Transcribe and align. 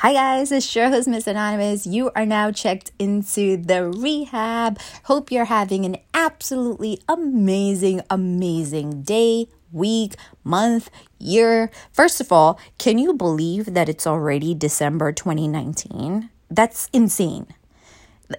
Hi 0.00 0.14
guys, 0.14 0.50
it's 0.50 0.74
your 0.74 0.88
host 0.88 1.08
Miss 1.08 1.26
Anonymous. 1.26 1.86
You 1.86 2.10
are 2.16 2.24
now 2.24 2.50
checked 2.50 2.90
into 2.98 3.58
the 3.58 3.86
rehab. 3.86 4.78
Hope 5.04 5.30
you're 5.30 5.44
having 5.44 5.84
an 5.84 5.98
absolutely 6.14 7.02
amazing, 7.06 8.00
amazing 8.08 9.02
day, 9.02 9.48
week, 9.70 10.14
month, 10.42 10.88
year. 11.18 11.70
First 11.92 12.18
of 12.18 12.32
all, 12.32 12.58
can 12.78 12.96
you 12.96 13.12
believe 13.12 13.74
that 13.74 13.90
it's 13.90 14.06
already 14.06 14.54
December 14.54 15.12
2019? 15.12 16.30
That's 16.50 16.88
insane. 16.94 17.48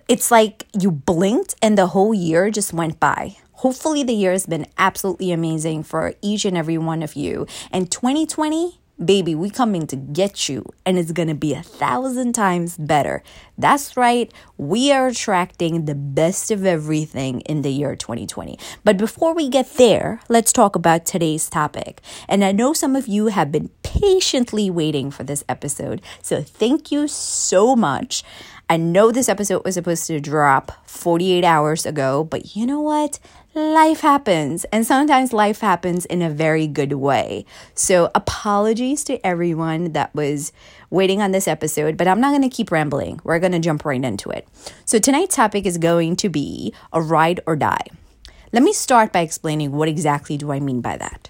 It's 0.08 0.32
like 0.32 0.66
you 0.74 0.90
blinked 0.90 1.54
and 1.62 1.78
the 1.78 1.94
whole 1.94 2.16
year 2.16 2.50
just 2.50 2.74
went 2.74 3.00
by. 3.00 3.38
Hopefully, 3.62 4.02
the 4.02 4.14
year 4.14 4.32
has 4.32 4.48
been 4.48 4.66
absolutely 4.80 5.32
amazing 5.32 5.84
for 5.84 6.16
each 6.24 6.44
and 6.44 6.58
every 6.58 6.80
one 6.80 7.04
of 7.04 7.14
you. 7.16 7.46
And 7.72 7.92
2020 7.92 8.81
Baby, 9.04 9.34
we 9.34 9.50
coming 9.50 9.88
to 9.88 9.96
get 9.96 10.48
you, 10.48 10.64
and 10.86 11.00
it's 11.00 11.12
gonna 11.12 11.34
be 11.34 11.56
a 11.56 11.64
thousand 11.64 12.34
times 12.34 12.78
better. 12.78 13.24
That's 13.58 13.98
right, 13.98 14.32
we 14.58 14.92
are 14.92 15.08
attracting 15.08 15.86
the 15.86 15.96
best 15.96 16.52
of 16.52 16.68
everything 16.68 17.42
in 17.42 17.64
the 17.64 17.72
year 17.72 17.96
2020. 17.96 18.60
But 18.84 18.98
before 18.98 19.34
we 19.34 19.50
get 19.50 19.74
there, 19.74 20.22
let's 20.30 20.54
talk 20.54 20.76
about 20.76 21.08
today's 21.08 21.50
topic. 21.50 22.02
And 22.30 22.44
I 22.44 22.52
know 22.52 22.74
some 22.74 22.96
of 22.96 23.08
you 23.08 23.28
have 23.28 23.52
been 23.52 23.70
patiently 23.82 24.70
waiting 24.70 25.10
for 25.10 25.24
this 25.24 25.44
episode, 25.50 26.04
so 26.22 26.44
thank 26.44 26.92
you 26.92 27.08
so 27.08 27.76
much. 27.76 28.24
I 28.72 28.78
know 28.78 29.12
this 29.12 29.28
episode 29.28 29.66
was 29.66 29.74
supposed 29.74 30.08
to 30.08 30.22
drop 30.22 30.72
48 30.88 31.44
hours 31.44 31.86
ago, 31.86 32.24
but 32.24 32.56
you 32.56 32.66
know 32.66 32.80
what? 32.80 33.20
Life 33.54 34.00
happens, 34.00 34.64
and 34.72 34.88
sometimes 34.88 35.34
life 35.34 35.60
happens 35.60 36.06
in 36.06 36.22
a 36.22 36.30
very 36.30 36.68
good 36.68 36.94
way. 36.94 37.44
So, 37.76 38.10
apologies 38.16 39.04
to 39.04 39.20
everyone 39.28 39.92
that 39.92 40.16
was 40.16 40.54
waiting 40.90 41.22
on 41.22 41.32
this 41.32 41.50
episode, 41.50 41.98
but 41.98 42.08
I'm 42.08 42.22
not 42.22 42.30
going 42.30 42.50
to 42.50 42.56
keep 42.56 42.72
rambling. 42.72 43.20
We're 43.26 43.40
going 43.40 43.52
to 43.52 43.60
jump 43.60 43.84
right 43.84 44.02
into 44.02 44.30
it. 44.30 44.48
So, 44.86 45.00
tonight's 45.00 45.36
topic 45.36 45.66
is 45.66 45.78
going 45.78 46.16
to 46.16 46.30
be 46.30 46.74
a 46.94 47.02
ride 47.02 47.42
or 47.46 47.58
die. 47.58 47.88
Let 48.54 48.64
me 48.64 48.72
start 48.72 49.12
by 49.12 49.20
explaining 49.20 49.74
what 49.74 49.90
exactly 49.90 50.38
do 50.38 50.54
I 50.54 50.62
mean 50.62 50.80
by 50.80 50.96
that. 50.96 51.30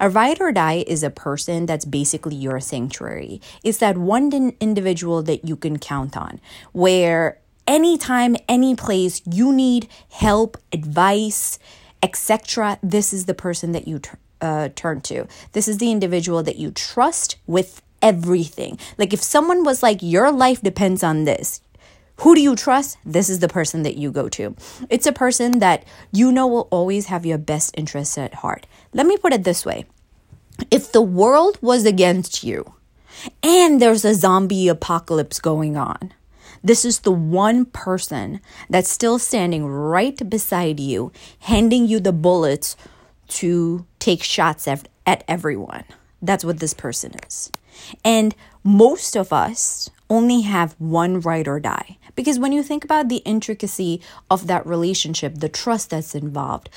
A 0.00 0.08
ride 0.08 0.40
or 0.40 0.52
die 0.52 0.84
is 0.86 1.02
a 1.02 1.10
person 1.10 1.66
that's 1.66 1.84
basically 1.84 2.36
your 2.36 2.60
sanctuary. 2.60 3.40
It's 3.62 3.78
that 3.78 3.98
one 3.98 4.54
individual 4.60 5.22
that 5.22 5.44
you 5.44 5.56
can 5.56 5.78
count 5.78 6.16
on, 6.16 6.40
where 6.72 7.38
anytime, 7.66 8.36
any 8.48 8.74
place 8.74 9.22
you 9.24 9.52
need 9.52 9.88
help, 10.10 10.56
advice, 10.72 11.58
etc., 12.02 12.78
this 12.82 13.12
is 13.12 13.26
the 13.26 13.34
person 13.34 13.72
that 13.72 13.86
you 13.86 14.00
uh, 14.40 14.68
turn 14.74 15.00
to. 15.02 15.26
This 15.52 15.68
is 15.68 15.78
the 15.78 15.90
individual 15.90 16.42
that 16.42 16.56
you 16.56 16.70
trust 16.72 17.36
with 17.46 17.80
everything. 18.02 18.78
Like 18.98 19.12
if 19.12 19.22
someone 19.22 19.64
was 19.64 19.82
like, 19.82 20.02
your 20.02 20.32
life 20.32 20.60
depends 20.60 21.02
on 21.04 21.24
this, 21.24 21.60
who 22.16 22.34
do 22.34 22.40
you 22.40 22.54
trust? 22.54 22.98
This 23.04 23.28
is 23.28 23.40
the 23.40 23.48
person 23.48 23.82
that 23.82 23.96
you 23.96 24.12
go 24.12 24.28
to. 24.30 24.54
It's 24.90 25.06
a 25.06 25.12
person 25.12 25.58
that 25.58 25.84
you 26.12 26.30
know 26.30 26.46
will 26.46 26.68
always 26.70 27.06
have 27.06 27.26
your 27.26 27.38
best 27.38 27.74
interests 27.76 28.16
at 28.18 28.34
heart. 28.34 28.66
Let 28.92 29.06
me 29.06 29.16
put 29.16 29.32
it 29.32 29.44
this 29.44 29.64
way 29.66 29.86
if 30.70 30.92
the 30.92 31.02
world 31.02 31.58
was 31.60 31.84
against 31.84 32.44
you 32.44 32.74
and 33.42 33.80
there's 33.80 34.04
a 34.04 34.14
zombie 34.14 34.68
apocalypse 34.68 35.40
going 35.40 35.76
on, 35.76 36.12
this 36.62 36.84
is 36.84 37.00
the 37.00 37.12
one 37.12 37.64
person 37.64 38.40
that's 38.70 38.90
still 38.90 39.18
standing 39.18 39.66
right 39.66 40.28
beside 40.28 40.78
you, 40.78 41.12
handing 41.40 41.86
you 41.86 41.98
the 41.98 42.12
bullets 42.12 42.76
to 43.28 43.84
take 43.98 44.22
shots 44.22 44.68
at, 44.68 44.88
at 45.06 45.24
everyone. 45.26 45.84
That's 46.20 46.44
what 46.44 46.60
this 46.60 46.74
person 46.74 47.12
is. 47.26 47.50
And 48.04 48.34
most 48.64 49.16
of 49.16 49.32
us 49.32 49.90
only 50.08 50.42
have 50.42 50.76
one 50.78 51.20
ride 51.20 51.48
or 51.48 51.58
die. 51.58 51.98
Because 52.14 52.38
when 52.38 52.52
you 52.52 52.62
think 52.62 52.84
about 52.84 53.08
the 53.08 53.22
intricacy 53.24 54.00
of 54.30 54.46
that 54.46 54.66
relationship, 54.66 55.36
the 55.36 55.48
trust 55.48 55.90
that's 55.90 56.14
involved, 56.14 56.68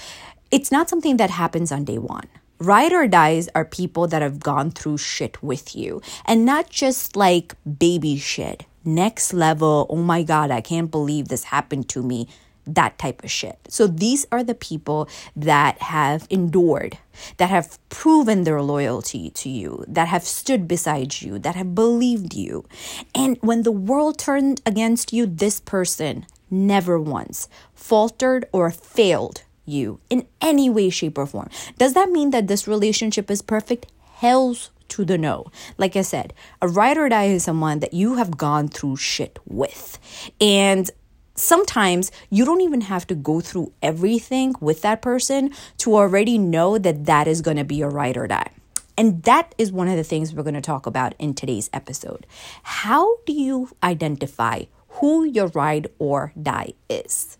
it's 0.51 0.71
not 0.71 0.89
something 0.89 1.17
that 1.17 1.29
happens 1.29 1.71
on 1.71 1.83
day 1.83 1.97
one. 1.97 2.27
Ride 2.59 2.93
or 2.93 3.07
dies 3.07 3.49
are 3.53 3.65
people 3.65 4.07
that 4.07 4.21
have 4.21 4.39
gone 4.39 4.71
through 4.71 4.97
shit 4.97 5.43
with 5.43 5.75
you 5.75 6.01
and 6.25 6.45
not 6.45 6.69
just 6.69 7.17
like 7.17 7.53
baby 7.67 8.17
shit, 8.17 8.65
next 8.85 9.33
level, 9.33 9.85
oh 9.89 9.97
my 9.97 10.23
God, 10.23 10.51
I 10.51 10.61
can't 10.61 10.89
believe 10.89 11.27
this 11.27 11.45
happened 11.45 11.89
to 11.89 12.01
me, 12.01 12.29
that 12.65 12.97
type 12.97 13.23
of 13.23 13.31
shit. 13.31 13.59
So 13.67 13.87
these 13.87 14.25
are 14.31 14.43
the 14.43 14.55
people 14.55 15.07
that 15.35 15.79
have 15.81 16.27
endured, 16.29 16.97
that 17.37 17.49
have 17.49 17.77
proven 17.89 18.43
their 18.43 18.61
loyalty 18.61 19.29
to 19.31 19.49
you, 19.49 19.83
that 19.87 20.07
have 20.07 20.23
stood 20.23 20.67
beside 20.67 21.21
you, 21.21 21.39
that 21.39 21.55
have 21.55 21.75
believed 21.75 22.33
you. 22.33 22.65
And 23.13 23.37
when 23.41 23.63
the 23.63 23.71
world 23.71 24.17
turned 24.17 24.61
against 24.65 25.13
you, 25.13 25.25
this 25.25 25.59
person 25.59 26.25
never 26.49 26.99
once 26.99 27.49
faltered 27.73 28.45
or 28.51 28.71
failed 28.71 29.43
you 29.65 29.99
in 30.09 30.27
any 30.41 30.69
way, 30.69 30.89
shape, 30.89 31.17
or 31.17 31.25
form. 31.25 31.49
Does 31.77 31.93
that 31.93 32.09
mean 32.11 32.29
that 32.29 32.47
this 32.47 32.67
relationship 32.67 33.31
is 33.31 33.41
perfect? 33.41 33.91
Hell's 34.15 34.69
to 34.89 35.03
the 35.03 35.17
no. 35.17 35.47
Like 35.77 35.95
I 35.95 36.01
said, 36.01 36.33
a 36.61 36.67
ride 36.67 36.97
or 36.97 37.09
die 37.09 37.25
is 37.25 37.43
someone 37.43 37.79
that 37.79 37.93
you 37.93 38.15
have 38.15 38.37
gone 38.37 38.67
through 38.67 38.97
shit 38.97 39.39
with. 39.45 39.97
And 40.39 40.89
sometimes 41.35 42.11
you 42.29 42.45
don't 42.45 42.61
even 42.61 42.81
have 42.81 43.05
to 43.07 43.15
go 43.15 43.41
through 43.41 43.71
everything 43.81 44.55
with 44.59 44.81
that 44.81 45.01
person 45.01 45.51
to 45.77 45.95
already 45.95 46.37
know 46.37 46.77
that 46.77 47.05
that 47.05 47.27
is 47.27 47.41
going 47.41 47.57
to 47.57 47.63
be 47.63 47.81
a 47.81 47.89
ride 47.89 48.17
or 48.17 48.27
die. 48.27 48.49
And 48.97 49.23
that 49.23 49.53
is 49.57 49.71
one 49.71 49.89
of 49.89 49.97
the 49.97 50.03
things 50.03 50.33
we're 50.33 50.43
going 50.43 50.53
to 50.55 50.61
talk 50.61 50.85
about 50.85 51.15
in 51.19 51.33
today's 51.33 51.69
episode. 51.73 52.25
How 52.63 53.17
do 53.25 53.33
you 53.33 53.69
identify 53.83 54.63
who 54.87 55.25
your 55.25 55.47
ride 55.47 55.87
or 55.99 56.31
die 56.41 56.73
is? 56.89 57.37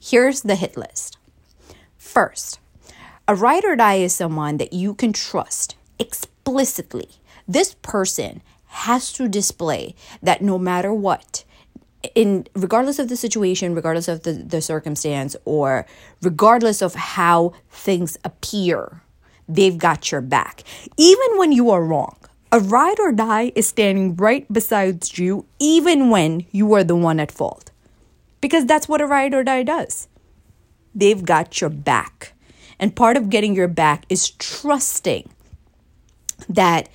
Here's 0.00 0.40
the 0.40 0.54
hit 0.54 0.78
list. 0.78 1.18
First, 1.98 2.58
a 3.28 3.34
ride 3.34 3.66
or 3.66 3.76
die 3.76 3.96
is 3.96 4.14
someone 4.14 4.56
that 4.56 4.72
you 4.72 4.94
can 4.94 5.12
trust 5.12 5.76
explicitly. 5.98 7.10
This 7.46 7.74
person 7.82 8.40
has 8.68 9.12
to 9.12 9.28
display 9.28 9.94
that 10.22 10.40
no 10.40 10.58
matter 10.58 10.94
what, 10.94 11.44
in 12.14 12.46
regardless 12.54 12.98
of 12.98 13.08
the 13.08 13.16
situation, 13.16 13.74
regardless 13.74 14.08
of 14.08 14.22
the, 14.22 14.32
the 14.32 14.60
circumstance, 14.60 15.36
or 15.44 15.86
regardless 16.22 16.82
of 16.82 16.94
how 16.94 17.52
things 17.70 18.18
appear, 18.24 19.02
they've 19.48 19.78
got 19.78 20.10
your 20.10 20.20
back. 20.20 20.62
Even 20.96 21.38
when 21.38 21.52
you 21.52 21.70
are 21.70 21.84
wrong. 21.84 22.16
A 22.52 22.58
ride 22.58 22.98
or 22.98 23.12
die 23.12 23.52
is 23.54 23.68
standing 23.68 24.16
right 24.16 24.50
beside 24.52 25.16
you, 25.16 25.46
even 25.60 26.10
when 26.10 26.46
you 26.50 26.72
are 26.74 26.82
the 26.82 26.96
one 26.96 27.20
at 27.20 27.30
fault. 27.30 27.70
Because 28.40 28.66
that's 28.66 28.88
what 28.88 29.00
a 29.00 29.06
ride 29.06 29.34
or 29.34 29.44
die 29.44 29.62
does. 29.62 30.08
They've 30.92 31.24
got 31.24 31.60
your 31.60 31.70
back. 31.70 32.32
And 32.80 32.96
part 32.96 33.16
of 33.16 33.30
getting 33.30 33.54
your 33.54 33.68
back 33.68 34.04
is 34.08 34.30
trusting 34.30 35.28
that 36.48 36.88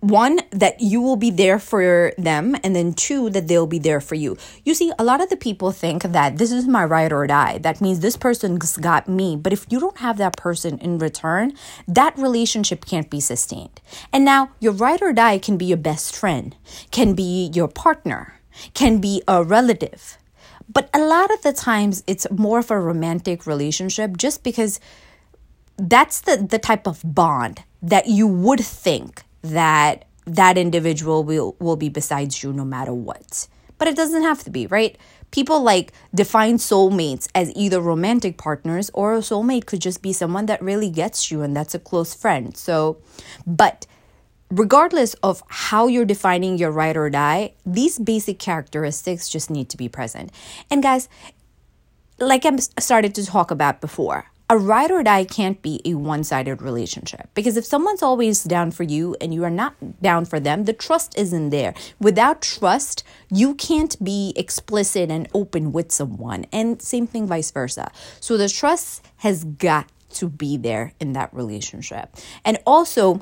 one 0.00 0.40
that 0.50 0.80
you 0.80 1.00
will 1.00 1.16
be 1.16 1.30
there 1.30 1.58
for 1.58 2.12
them 2.16 2.56
and 2.62 2.76
then 2.76 2.92
two 2.92 3.30
that 3.30 3.48
they'll 3.48 3.66
be 3.66 3.80
there 3.80 4.00
for 4.00 4.14
you. 4.14 4.36
You 4.64 4.74
see 4.74 4.92
a 4.98 5.04
lot 5.04 5.20
of 5.20 5.28
the 5.28 5.36
people 5.36 5.72
think 5.72 6.02
that 6.02 6.38
this 6.38 6.52
is 6.52 6.68
my 6.68 6.84
ride 6.84 7.12
or 7.12 7.26
die. 7.26 7.58
That 7.58 7.80
means 7.80 8.00
this 8.00 8.16
person's 8.16 8.76
got 8.76 9.08
me. 9.08 9.36
But 9.36 9.52
if 9.52 9.66
you 9.70 9.80
don't 9.80 9.98
have 9.98 10.16
that 10.18 10.36
person 10.36 10.78
in 10.78 10.98
return 10.98 11.52
that 11.86 12.16
relationship 12.16 12.84
can't 12.84 13.10
be 13.10 13.20
sustained. 13.20 13.80
And 14.12 14.24
now 14.24 14.50
your 14.60 14.72
ride 14.72 15.02
or 15.02 15.12
die 15.12 15.38
can 15.38 15.56
be 15.56 15.64
your 15.64 15.78
best 15.78 16.14
friend 16.14 16.54
can 16.90 17.14
be 17.14 17.50
your 17.52 17.68
partner 17.68 18.34
can 18.74 18.98
be 19.00 19.22
a 19.26 19.42
relative. 19.42 20.18
But 20.68 20.90
a 20.92 21.00
lot 21.00 21.32
of 21.32 21.42
the 21.42 21.52
times 21.52 22.04
it's 22.06 22.26
more 22.30 22.58
of 22.58 22.70
a 22.70 22.78
romantic 22.78 23.46
relationship 23.46 24.16
just 24.16 24.44
because 24.44 24.80
that's 25.76 26.20
the, 26.22 26.36
the 26.36 26.58
type 26.58 26.86
of 26.86 27.00
bond 27.04 27.62
that 27.82 28.06
you 28.06 28.26
would 28.26 28.60
think 28.60 29.22
that 29.42 30.04
that 30.24 30.58
individual 30.58 31.24
will, 31.24 31.56
will 31.58 31.76
be 31.76 31.88
besides 31.88 32.42
you 32.42 32.52
no 32.52 32.64
matter 32.64 32.92
what. 32.92 33.48
But 33.78 33.88
it 33.88 33.96
doesn't 33.96 34.22
have 34.22 34.42
to 34.44 34.50
be, 34.50 34.66
right? 34.66 34.98
People 35.30 35.62
like 35.62 35.92
define 36.14 36.56
soulmates 36.56 37.28
as 37.34 37.52
either 37.54 37.80
romantic 37.80 38.36
partners 38.36 38.90
or 38.94 39.14
a 39.14 39.18
soulmate 39.18 39.66
could 39.66 39.80
just 39.80 40.02
be 40.02 40.12
someone 40.12 40.46
that 40.46 40.60
really 40.62 40.90
gets 40.90 41.30
you 41.30 41.42
and 41.42 41.56
that's 41.56 41.74
a 41.74 41.78
close 41.78 42.14
friend. 42.14 42.56
So, 42.56 42.98
but 43.46 43.86
regardless 44.50 45.14
of 45.22 45.42
how 45.48 45.86
you're 45.86 46.04
defining 46.04 46.58
your 46.58 46.70
ride 46.70 46.96
or 46.96 47.10
die, 47.10 47.52
these 47.64 47.98
basic 47.98 48.38
characteristics 48.38 49.28
just 49.28 49.50
need 49.50 49.68
to 49.70 49.76
be 49.76 49.88
present. 49.88 50.32
And 50.70 50.82
guys, 50.82 51.08
like 52.18 52.44
I 52.44 52.56
started 52.80 53.14
to 53.16 53.26
talk 53.26 53.50
about 53.50 53.80
before, 53.80 54.26
a 54.50 54.56
ride 54.56 54.90
or 54.90 55.02
die 55.02 55.24
can't 55.24 55.60
be 55.60 55.80
a 55.84 55.94
one 55.94 56.24
sided 56.24 56.62
relationship 56.62 57.28
because 57.34 57.56
if 57.56 57.66
someone's 57.66 58.02
always 58.02 58.44
down 58.44 58.70
for 58.70 58.82
you 58.82 59.14
and 59.20 59.34
you 59.34 59.44
are 59.44 59.50
not 59.50 59.74
down 60.00 60.24
for 60.24 60.40
them, 60.40 60.64
the 60.64 60.72
trust 60.72 61.18
isn't 61.18 61.50
there. 61.50 61.74
Without 62.00 62.40
trust, 62.40 63.04
you 63.30 63.54
can't 63.54 64.02
be 64.02 64.32
explicit 64.36 65.10
and 65.10 65.28
open 65.34 65.70
with 65.72 65.92
someone, 65.92 66.46
and 66.52 66.80
same 66.80 67.06
thing 67.06 67.26
vice 67.26 67.50
versa. 67.50 67.90
So 68.20 68.36
the 68.38 68.48
trust 68.48 69.04
has 69.18 69.44
got 69.44 69.86
to 70.14 70.28
be 70.28 70.56
there 70.56 70.94
in 70.98 71.12
that 71.12 71.32
relationship. 71.34 72.16
And 72.44 72.58
also, 72.66 73.20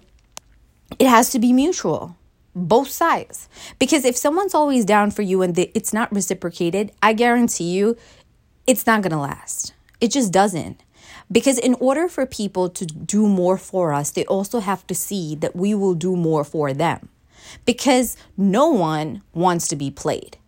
it 1.01 1.09
has 1.09 1.31
to 1.31 1.41
be 1.41 1.53
mutual. 1.53 2.17
both 2.57 2.89
sides. 2.89 3.49
Because 3.79 4.05
if 4.05 4.17
someone's 4.17 4.55
always 4.55 4.85
down 4.85 5.11
for 5.11 5.23
you 5.23 5.43
and 5.43 5.55
they, 5.55 5.71
it's 5.75 5.93
not 5.93 6.13
reciprocated, 6.13 6.91
I 7.03 7.13
guarantee 7.13 7.71
you 7.73 7.97
it's 8.67 8.87
not 8.87 9.03
going 9.03 9.13
to 9.13 9.19
last. 9.19 9.75
It 10.01 10.11
just 10.11 10.33
doesn't. 10.33 10.83
Because 11.31 11.59
in 11.59 11.75
order 11.75 12.09
for 12.09 12.25
people 12.27 12.69
to 12.71 12.87
do 12.87 13.27
more 13.27 13.59
for 13.59 13.93
us, 13.93 14.11
they 14.11 14.25
also 14.27 14.61
have 14.61 14.87
to 14.87 14.95
see 14.95 15.35
that 15.37 15.57
we 15.57 15.75
will 15.75 15.95
do 15.95 16.17
more 16.17 16.45
for 16.45 16.73
them. 16.73 17.09
Because 17.65 18.17
no 18.37 18.69
one 18.69 19.23
wants 19.35 19.69
to 19.69 19.77
be 19.77 19.91
played. 19.91 20.39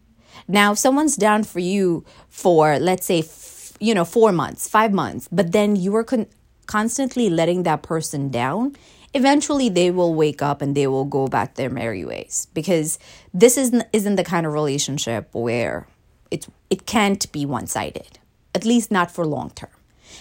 Now, 0.46 0.72
if 0.72 0.78
someone's 0.78 1.16
down 1.16 1.44
for 1.44 1.58
you 1.58 2.04
for, 2.28 2.78
let's 2.78 3.06
say, 3.06 3.20
f- 3.20 3.72
you 3.80 3.94
know, 3.94 4.04
four 4.04 4.32
months, 4.32 4.68
five 4.68 4.92
months, 4.92 5.28
but 5.30 5.52
then 5.52 5.76
you 5.76 5.94
are 5.96 6.04
con- 6.04 6.26
constantly 6.66 7.28
letting 7.28 7.64
that 7.64 7.82
person 7.82 8.30
down, 8.30 8.74
eventually 9.14 9.68
they 9.68 9.90
will 9.90 10.14
wake 10.14 10.42
up 10.42 10.62
and 10.62 10.74
they 10.76 10.86
will 10.86 11.04
go 11.04 11.28
back 11.28 11.54
their 11.54 11.70
merry 11.70 12.04
ways 12.04 12.46
because 12.54 12.98
this 13.32 13.56
isn't 13.56 13.84
isn't 13.92 14.16
the 14.16 14.24
kind 14.24 14.46
of 14.46 14.52
relationship 14.52 15.28
where 15.32 15.86
it's 16.30 16.48
it 16.68 16.86
can't 16.86 17.30
be 17.32 17.46
one-sided 17.46 18.18
at 18.54 18.64
least 18.64 18.90
not 18.90 19.10
for 19.10 19.26
long 19.26 19.50
term 19.50 19.70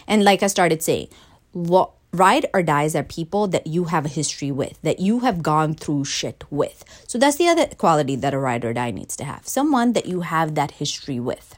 and 0.07 0.23
like 0.23 0.43
i 0.43 0.47
started 0.47 0.81
saying 0.81 1.07
what 1.51 1.91
ride 2.13 2.45
or 2.53 2.63
dies 2.63 2.95
are 2.95 3.03
people 3.03 3.47
that 3.47 3.67
you 3.67 3.85
have 3.85 4.05
a 4.05 4.09
history 4.09 4.51
with 4.51 4.81
that 4.81 4.99
you 4.99 5.19
have 5.19 5.43
gone 5.43 5.73
through 5.73 6.05
shit 6.05 6.43
with 6.49 6.83
so 7.07 7.17
that's 7.17 7.37
the 7.37 7.47
other 7.47 7.67
quality 7.77 8.15
that 8.15 8.33
a 8.33 8.39
ride 8.39 8.63
or 8.63 8.73
die 8.73 8.91
needs 8.91 9.15
to 9.15 9.23
have 9.23 9.47
someone 9.47 9.93
that 9.93 10.05
you 10.05 10.21
have 10.21 10.55
that 10.55 10.71
history 10.71 11.19
with 11.19 11.55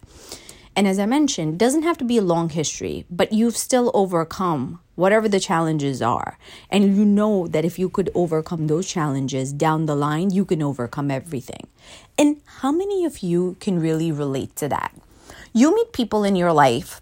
and 0.79 0.87
as 0.87 0.97
I 0.97 1.05
mentioned, 1.05 1.59
doesn't 1.59 1.83
have 1.83 1.97
to 1.97 2.05
be 2.05 2.17
a 2.17 2.21
long 2.21 2.47
history, 2.47 3.05
but 3.09 3.33
you've 3.33 3.57
still 3.57 3.91
overcome 3.93 4.79
whatever 4.95 5.27
the 5.27 5.39
challenges 5.39 6.01
are. 6.01 6.37
And 6.69 6.95
you 6.95 7.03
know 7.03 7.47
that 7.47 7.65
if 7.65 7.77
you 7.77 7.89
could 7.89 8.09
overcome 8.15 8.67
those 8.67 8.87
challenges 8.87 9.51
down 9.51 9.87
the 9.87 9.95
line, 9.95 10.29
you 10.29 10.45
can 10.45 10.63
overcome 10.63 11.11
everything. 11.11 11.67
And 12.17 12.41
how 12.61 12.71
many 12.71 13.03
of 13.03 13.19
you 13.19 13.57
can 13.59 13.81
really 13.81 14.09
relate 14.09 14.55
to 14.57 14.69
that? 14.69 14.95
You 15.51 15.75
meet 15.75 15.91
people 15.91 16.23
in 16.23 16.37
your 16.37 16.53
life 16.53 17.01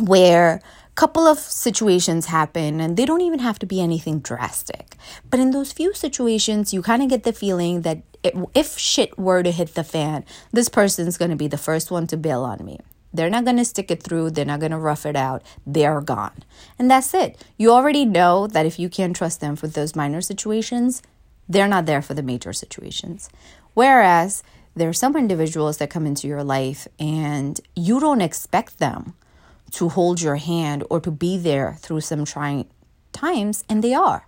where 0.00 0.56
a 0.56 0.94
couple 0.94 1.26
of 1.26 1.38
situations 1.38 2.26
happen 2.26 2.80
and 2.80 2.96
they 2.96 3.04
don't 3.04 3.20
even 3.20 3.40
have 3.40 3.58
to 3.60 3.66
be 3.66 3.80
anything 3.80 4.20
drastic. 4.20 4.96
But 5.30 5.40
in 5.40 5.50
those 5.50 5.72
few 5.72 5.94
situations 5.94 6.72
you 6.72 6.82
kind 6.82 7.02
of 7.02 7.08
get 7.08 7.24
the 7.24 7.32
feeling 7.32 7.82
that 7.82 8.02
it, 8.22 8.34
if 8.54 8.78
shit 8.78 9.16
were 9.18 9.42
to 9.42 9.52
hit 9.52 9.74
the 9.74 9.84
fan 9.84 10.24
this 10.52 10.68
person's 10.68 11.16
going 11.16 11.30
to 11.30 11.36
be 11.36 11.48
the 11.48 11.58
first 11.58 11.90
one 11.90 12.06
to 12.08 12.16
bail 12.16 12.42
on 12.44 12.64
me. 12.64 12.80
They're 13.12 13.30
not 13.30 13.44
going 13.44 13.56
to 13.56 13.64
stick 13.64 13.90
it 13.90 14.02
through 14.02 14.30
they're 14.30 14.44
not 14.44 14.60
going 14.60 14.72
to 14.72 14.78
rough 14.78 15.06
it 15.06 15.16
out 15.16 15.42
they're 15.66 16.00
gone. 16.00 16.44
And 16.78 16.90
that's 16.90 17.14
it. 17.14 17.42
You 17.56 17.70
already 17.70 18.04
know 18.04 18.46
that 18.46 18.66
if 18.66 18.78
you 18.78 18.88
can't 18.88 19.16
trust 19.16 19.40
them 19.40 19.56
for 19.56 19.68
those 19.68 19.96
minor 19.96 20.20
situations 20.20 21.02
they're 21.48 21.68
not 21.68 21.86
there 21.86 22.02
for 22.02 22.14
the 22.14 22.22
major 22.22 22.52
situations. 22.52 23.30
Whereas 23.74 24.42
there 24.74 24.88
are 24.88 24.92
some 24.94 25.16
individuals 25.16 25.78
that 25.78 25.90
come 25.90 26.06
into 26.06 26.28
your 26.28 26.44
life 26.44 26.86
and 26.98 27.60
you 27.74 27.98
don't 27.98 28.20
expect 28.20 28.78
them 28.78 29.14
to 29.72 29.88
hold 29.88 30.20
your 30.20 30.36
hand 30.36 30.84
or 30.90 31.00
to 31.00 31.10
be 31.10 31.36
there 31.36 31.76
through 31.80 32.00
some 32.00 32.24
trying 32.24 32.66
times, 33.12 33.64
and 33.68 33.82
they 33.82 33.94
are. 33.94 34.26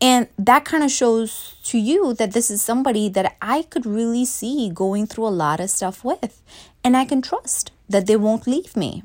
And 0.00 0.28
that 0.38 0.64
kind 0.64 0.84
of 0.84 0.90
shows 0.90 1.56
to 1.64 1.78
you 1.78 2.14
that 2.14 2.32
this 2.32 2.50
is 2.50 2.60
somebody 2.60 3.08
that 3.10 3.36
I 3.40 3.62
could 3.62 3.86
really 3.86 4.24
see 4.24 4.70
going 4.70 5.06
through 5.06 5.26
a 5.26 5.28
lot 5.28 5.60
of 5.60 5.70
stuff 5.70 6.04
with, 6.04 6.42
and 6.82 6.96
I 6.96 7.04
can 7.04 7.22
trust 7.22 7.70
that 7.88 8.06
they 8.06 8.16
won't 8.16 8.46
leave 8.46 8.76
me. 8.76 9.04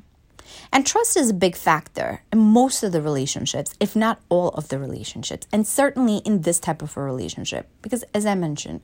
And 0.71 0.85
trust 0.85 1.17
is 1.17 1.29
a 1.29 1.33
big 1.33 1.55
factor 1.55 2.21
in 2.31 2.39
most 2.39 2.83
of 2.83 2.91
the 2.91 3.01
relationships, 3.01 3.73
if 3.79 3.95
not 3.95 4.21
all 4.29 4.49
of 4.49 4.69
the 4.69 4.79
relationships, 4.79 5.47
and 5.51 5.65
certainly 5.65 6.17
in 6.17 6.41
this 6.41 6.59
type 6.59 6.81
of 6.81 6.97
a 6.97 7.01
relationship. 7.01 7.69
Because 7.81 8.03
as 8.13 8.25
I 8.25 8.35
mentioned, 8.35 8.81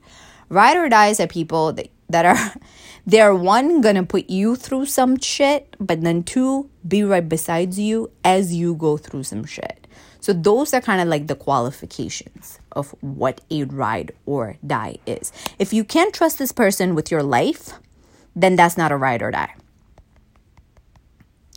ride 0.48 0.76
or 0.76 0.88
dies 0.88 1.20
are 1.20 1.26
people 1.26 1.72
that, 1.74 1.90
that 2.08 2.24
are 2.24 2.54
they're 3.06 3.34
one 3.34 3.80
gonna 3.80 4.04
put 4.04 4.30
you 4.30 4.56
through 4.56 4.86
some 4.86 5.18
shit, 5.18 5.76
but 5.78 6.02
then 6.02 6.22
two, 6.22 6.68
be 6.86 7.02
right 7.02 7.28
beside 7.28 7.74
you 7.74 8.10
as 8.24 8.54
you 8.54 8.74
go 8.74 8.96
through 8.96 9.24
some 9.24 9.44
shit. 9.44 9.86
So 10.20 10.32
those 10.32 10.74
are 10.74 10.80
kind 10.80 11.00
of 11.00 11.06
like 11.06 11.28
the 11.28 11.36
qualifications 11.36 12.58
of 12.72 12.94
what 13.00 13.42
a 13.48 13.62
ride 13.62 14.10
or 14.26 14.56
die 14.66 14.96
is. 15.06 15.32
If 15.58 15.72
you 15.72 15.84
can't 15.84 16.12
trust 16.12 16.38
this 16.38 16.50
person 16.50 16.96
with 16.96 17.12
your 17.12 17.22
life, 17.22 17.70
then 18.34 18.56
that's 18.56 18.76
not 18.76 18.90
a 18.90 18.96
ride 18.96 19.22
or 19.22 19.30
die. 19.30 19.54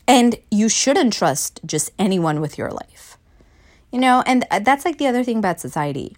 And 0.07 0.38
you 0.52 0.69
shouldn't 0.69 1.13
trust 1.13 1.62
just 1.66 1.92
anyone 1.98 2.42
with 2.42 2.60
your 2.60 2.69
life. 2.69 3.18
You 3.92 4.00
know, 4.00 4.24
and 4.28 4.45
uh, 4.52 4.60
that's 4.60 4.86
like 4.86 5.00
the 5.00 5.07
other 5.07 5.24
thing 5.24 5.40
about 5.40 5.60
society. 5.60 6.16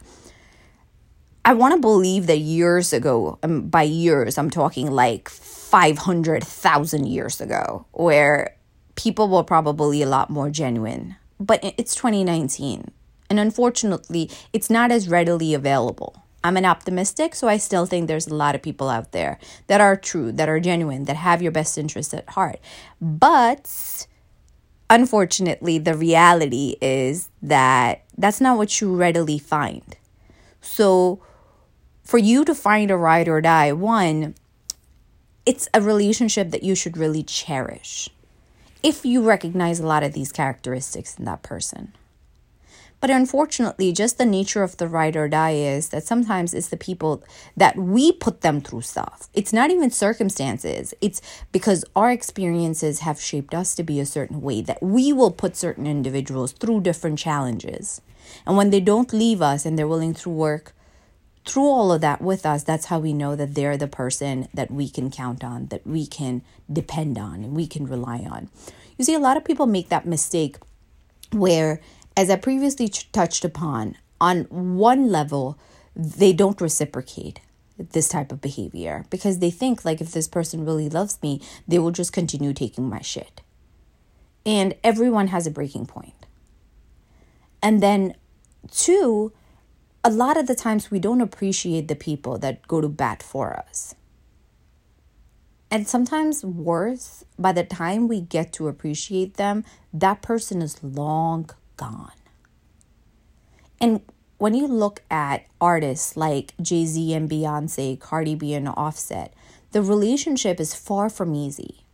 I 1.44 1.54
want 1.54 1.74
to 1.74 1.80
believe 1.80 2.28
that 2.28 2.38
years 2.38 2.94
ago, 2.94 3.40
um, 3.42 3.68
by 3.70 3.84
years, 3.84 4.38
I'm 4.38 4.50
talking 4.50 4.92
like 4.92 5.28
500,000 5.28 7.06
years 7.06 7.42
ago, 7.42 7.86
where 7.92 8.56
people 8.96 9.28
were 9.28 9.44
probably 9.44 10.02
a 10.02 10.08
lot 10.08 10.30
more 10.30 10.50
genuine. 10.50 11.16
But 11.40 11.60
it's 11.64 11.96
2019. 11.96 12.92
And 13.30 13.40
unfortunately, 13.40 14.30
it's 14.54 14.70
not 14.70 14.92
as 14.92 15.10
readily 15.10 15.54
available. 15.54 16.24
I'm 16.44 16.58
an 16.58 16.66
optimistic, 16.66 17.34
so 17.36 17.48
I 17.48 17.58
still 17.58 17.86
think 17.86 18.08
there's 18.08 18.28
a 18.28 18.36
lot 18.36 18.56
of 18.56 18.62
people 18.62 18.90
out 18.90 19.12
there 19.12 19.40
that 19.68 19.80
are 19.80 19.96
true, 19.96 20.32
that 20.34 20.50
are 20.50 20.60
genuine, 20.60 21.06
that 21.06 21.16
have 21.16 21.42
your 21.42 21.52
best 21.52 21.78
interests 21.78 22.14
at 22.14 22.30
heart. 22.30 22.60
But 23.00 24.08
unfortunately, 24.90 25.78
the 25.78 25.96
reality 25.96 26.76
is 26.82 27.30
that 27.42 28.04
that's 28.18 28.42
not 28.42 28.58
what 28.58 28.82
you 28.82 28.96
readily 28.96 29.40
find. 29.40 29.96
So, 30.62 31.22
for 32.04 32.18
you 32.18 32.44
to 32.46 32.56
find 32.56 32.92
a 32.92 32.98
ride 32.98 33.28
or 33.28 33.42
die, 33.42 33.72
one, 33.72 34.36
it's 35.46 35.68
a 35.74 35.82
relationship 35.82 36.52
that 36.52 36.64
you 36.64 36.76
should 36.76 36.98
really 36.98 37.24
cherish 37.24 38.10
if 38.84 39.06
you 39.06 39.24
recognize 39.24 39.80
a 39.80 39.88
lot 39.88 40.04
of 40.04 40.14
these 40.14 40.32
characteristics 40.32 41.18
in 41.18 41.26
that 41.26 41.44
person. 41.44 41.94
But 43.00 43.10
unfortunately, 43.10 43.92
just 43.92 44.20
the 44.20 44.26
nature 44.26 44.62
of 44.62 44.78
the 44.78 44.88
ride 44.88 45.16
or 45.16 45.28
die 45.28 45.56
is 45.56 45.90
that 45.90 46.04
sometimes 46.04 46.54
it's 46.54 46.70
the 46.70 46.78
people 46.78 47.24
that 47.58 47.76
we 47.76 48.12
put 48.12 48.42
them 48.42 48.62
through 48.62 48.82
stuff. 48.82 49.28
It's 49.34 49.52
not 49.52 49.72
even 49.72 49.90
circumstances, 49.90 50.94
it's 51.02 51.20
because 51.52 51.84
our 51.96 52.12
experiences 52.12 53.00
have 53.00 53.20
shaped 53.20 53.56
us 53.56 53.74
to 53.76 53.84
be 53.84 54.00
a 54.00 54.06
certain 54.06 54.40
way 54.40 54.62
that 54.62 54.84
we 54.84 55.12
will 55.12 55.32
put 55.32 55.56
certain 55.56 55.88
individuals 55.88 56.52
through 56.52 56.82
different 56.82 57.18
challenges. 57.18 58.02
And 58.46 58.56
when 58.56 58.70
they 58.70 58.80
don't 58.80 59.12
leave 59.12 59.42
us 59.42 59.66
and 59.66 59.78
they're 59.80 59.88
willing 59.88 60.14
to 60.14 60.30
work 60.30 60.76
through 61.46 61.68
all 61.68 61.92
of 61.92 62.02
that 62.02 62.22
with 62.22 62.46
us, 62.46 62.64
that's 62.64 62.86
how 62.86 63.00
we 63.00 63.14
know 63.14 63.36
that 63.36 63.56
they're 63.56 63.78
the 63.78 63.88
person 63.88 64.48
that 64.54 64.72
we 64.72 64.90
can 64.90 65.10
count 65.10 65.44
on, 65.44 65.68
that 65.68 65.86
we 65.86 66.06
can 66.06 66.42
depend 66.72 67.18
on, 67.18 67.44
and 67.44 67.56
we 67.56 67.68
can 67.68 67.88
rely 67.88 68.20
on. 68.20 68.50
You 68.98 69.06
see, 69.06 69.14
a 69.14 69.20
lot 69.20 69.38
of 69.38 69.44
people 69.44 69.66
make 69.66 69.90
that 69.90 70.06
mistake 70.06 70.58
where, 71.32 71.82
as 72.16 72.30
I 72.30 72.36
previously 72.36 72.88
touched 72.88 73.44
upon, 73.44 73.98
on 74.20 74.44
one 74.44 75.10
level, 75.10 75.58
they 75.96 76.32
don't 76.32 76.62
reciprocate 76.62 77.40
this 77.78 78.08
type 78.08 78.32
of 78.32 78.42
behavior 78.42 79.06
because 79.10 79.40
they 79.40 79.50
think 79.50 79.84
like 79.84 80.02
if 80.02 80.12
this 80.12 80.28
person 80.28 80.64
really 80.64 80.90
loves 80.90 81.18
me, 81.24 81.42
they 81.68 81.80
will 81.80 81.92
just 81.92 82.14
continue 82.14 82.54
taking 82.54 82.88
my 82.88 83.02
shit. 83.02 83.42
And 84.46 84.76
everyone 84.84 85.28
has 85.28 85.48
a 85.48 85.52
breaking 85.52 85.88
point. 85.88 86.14
And 87.64 87.82
then, 87.82 88.16
two, 88.72 89.32
a 90.04 90.10
lot 90.10 90.38
of 90.38 90.48
the 90.48 90.56
times 90.56 90.90
we 90.90 91.00
don't 91.00 91.22
appreciate 91.22 91.88
the 91.88 91.96
people 91.96 92.38
that 92.40 92.68
go 92.68 92.82
to 92.82 92.90
bat 92.90 93.22
for 93.22 93.54
us. 93.54 93.96
And 95.70 95.88
sometimes 95.88 96.44
worse, 96.44 97.24
by 97.40 97.54
the 97.54 97.64
time 97.64 98.08
we 98.08 98.20
get 98.20 98.52
to 98.54 98.68
appreciate 98.68 99.36
them, 99.36 99.64
that 99.94 100.22
person 100.22 100.62
is 100.62 100.84
long 100.84 101.50
gone. 101.78 102.12
And 103.80 104.02
when 104.38 104.54
you 104.54 104.68
look 104.68 105.04
at 105.10 105.46
artists 105.62 106.18
like 106.18 106.54
Jay 106.62 106.86
Z 106.86 107.14
and 107.14 107.30
Beyonce, 107.30 108.00
Cardi 108.00 108.36
B 108.36 108.54
and 108.54 108.68
Offset, 108.68 109.34
the 109.72 109.82
relationship 109.82 110.60
is 110.60 110.76
far 110.76 111.10
from 111.10 111.34
easy. 111.34 111.86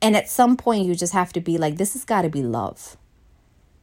And 0.00 0.16
at 0.16 0.30
some 0.30 0.56
point, 0.56 0.86
you 0.86 0.94
just 0.94 1.12
have 1.12 1.32
to 1.32 1.40
be 1.40 1.58
like, 1.58 1.76
this 1.76 1.94
has 1.94 2.04
got 2.04 2.22
to 2.22 2.28
be 2.28 2.42
love 2.42 2.96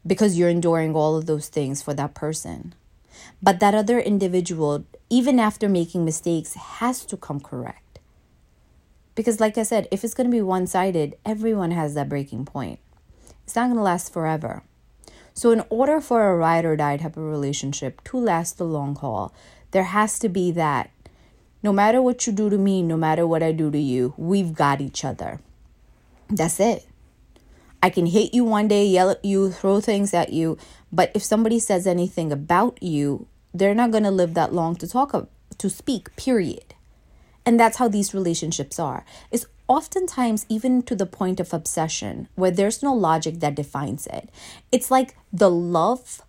because 0.08 0.38
you're 0.38 0.50
enduring 0.50 0.96
all 0.96 1.16
of 1.16 1.26
those 1.26 1.50
things 1.50 1.84
for 1.84 1.94
that 1.94 2.14
person. 2.14 2.74
But 3.44 3.60
that 3.60 3.76
other 3.76 4.00
individual, 4.00 4.86
even 5.10 5.40
after 5.40 5.68
making 5.70 6.06
mistakes, 6.06 6.54
has 6.54 7.06
to 7.06 7.18
come 7.18 7.40
correct. 7.40 8.00
Because, 9.16 9.40
like 9.40 9.58
I 9.58 9.64
said, 9.64 9.88
if 9.92 10.04
it's 10.04 10.14
going 10.14 10.30
to 10.30 10.36
be 10.36 10.42
one 10.42 10.68
sided, 10.68 11.16
everyone 11.26 11.72
has 11.72 11.94
that 11.96 12.10
breaking 12.10 12.46
point. 12.46 12.80
It's 13.44 13.56
not 13.56 13.66
going 13.66 13.78
to 13.78 13.84
last 13.84 14.14
forever. 14.14 14.64
So, 15.34 15.52
in 15.52 15.64
order 15.70 16.00
for 16.02 16.30
a 16.30 16.36
ride 16.36 16.66
or 16.66 16.76
die 16.76 16.98
type 16.98 17.18
of 17.18 17.24
relationship 17.24 18.04
to 18.06 18.18
last 18.18 18.58
the 18.58 18.66
long 18.66 18.96
haul, 18.96 19.34
there 19.72 19.84
has 19.84 20.20
to 20.20 20.30
be 20.30 20.52
that 20.52 20.90
no 21.64 21.74
matter 21.74 22.02
what 22.02 22.26
you 22.26 22.34
do 22.34 22.50
to 22.50 22.58
me, 22.58 22.82
no 22.82 22.98
matter 22.98 23.26
what 23.26 23.44
I 23.44 23.52
do 23.52 23.70
to 23.72 23.80
you, 23.80 24.14
we've 24.18 24.54
got 24.54 24.82
each 24.82 25.04
other. 25.04 25.40
That's 26.30 26.60
it. 26.60 26.86
I 27.82 27.90
can 27.90 28.08
hit 28.08 28.34
you 28.34 28.44
one 28.44 28.68
day, 28.68 28.86
yell 28.86 29.10
at 29.10 29.24
you, 29.24 29.52
throw 29.52 29.80
things 29.80 30.14
at 30.14 30.34
you, 30.34 30.58
but 30.92 31.12
if 31.14 31.24
somebody 31.24 31.60
says 31.60 31.86
anything 31.86 32.32
about 32.32 32.82
you, 32.82 33.28
they're 33.54 33.76
not 33.76 33.92
going 33.92 34.04
to 34.04 34.12
live 34.12 34.34
that 34.34 34.54
long 34.54 34.76
to 34.78 34.88
talk 34.88 35.30
to 35.58 35.70
speak 35.70 36.16
period. 36.16 36.76
And 37.46 37.60
that's 37.60 37.78
how 37.78 37.88
these 37.88 38.14
relationships 38.14 38.80
are. 38.80 39.06
It's 39.32 39.46
oftentimes 39.68 40.46
even 40.50 40.82
to 40.84 40.96
the 40.96 41.06
point 41.06 41.40
of 41.40 41.54
obsession 41.54 42.28
where 42.36 42.52
there's 42.52 42.84
no 42.84 42.94
logic 42.94 43.40
that 43.40 43.56
defines 43.56 44.08
it. 44.08 44.30
It's 44.72 44.92
like 44.92 45.16
the 45.32 45.50
love 45.50 46.22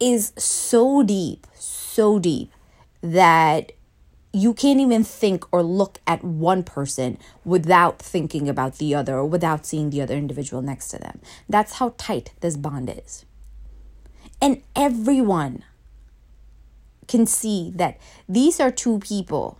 is 0.00 0.32
so 0.36 1.02
deep 1.02 1.46
so 1.94 2.18
deep 2.18 2.50
that 3.00 3.72
you 4.34 4.52
can't 4.52 4.80
even 4.80 5.04
think 5.04 5.44
or 5.52 5.62
look 5.62 6.00
at 6.06 6.24
one 6.24 6.64
person 6.64 7.18
without 7.44 8.00
thinking 8.00 8.48
about 8.48 8.78
the 8.78 8.94
other 8.94 9.14
or 9.14 9.24
without 9.24 9.64
seeing 9.64 9.90
the 9.90 10.02
other 10.02 10.14
individual 10.14 10.60
next 10.60 10.88
to 10.88 10.98
them. 10.98 11.20
That's 11.48 11.74
how 11.74 11.94
tight 11.96 12.32
this 12.40 12.56
bond 12.56 12.92
is. 12.94 13.24
And 14.42 14.62
everyone 14.74 15.62
can 17.06 17.26
see 17.26 17.72
that 17.76 17.98
these 18.28 18.58
are 18.58 18.72
two 18.72 18.98
people 18.98 19.58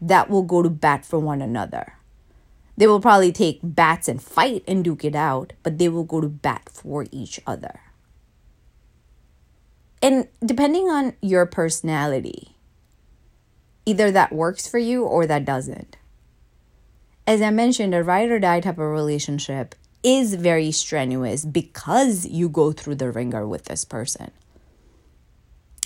that 0.00 0.28
will 0.28 0.42
go 0.42 0.62
to 0.62 0.68
bat 0.68 1.06
for 1.06 1.18
one 1.18 1.40
another. 1.40 1.94
They 2.76 2.86
will 2.86 3.00
probably 3.00 3.32
take 3.32 3.60
bats 3.62 4.08
and 4.08 4.22
fight 4.22 4.62
and 4.68 4.84
duke 4.84 5.04
it 5.04 5.14
out, 5.14 5.54
but 5.62 5.78
they 5.78 5.88
will 5.88 6.04
go 6.04 6.20
to 6.20 6.28
bat 6.28 6.68
for 6.70 7.06
each 7.10 7.40
other. 7.46 7.80
And 10.02 10.28
depending 10.44 10.90
on 10.90 11.14
your 11.22 11.46
personality, 11.46 12.51
either 13.86 14.10
that 14.10 14.32
works 14.32 14.68
for 14.68 14.78
you 14.78 15.04
or 15.04 15.26
that 15.26 15.44
doesn't. 15.44 15.96
As 17.26 17.40
I 17.40 17.50
mentioned, 17.50 17.94
a 17.94 18.02
ride 18.02 18.30
or 18.30 18.38
die 18.38 18.60
type 18.60 18.78
of 18.78 18.90
relationship 18.90 19.74
is 20.02 20.34
very 20.34 20.72
strenuous 20.72 21.44
because 21.44 22.26
you 22.26 22.48
go 22.48 22.72
through 22.72 22.96
the 22.96 23.10
ringer 23.10 23.46
with 23.46 23.66
this 23.66 23.84
person. 23.84 24.30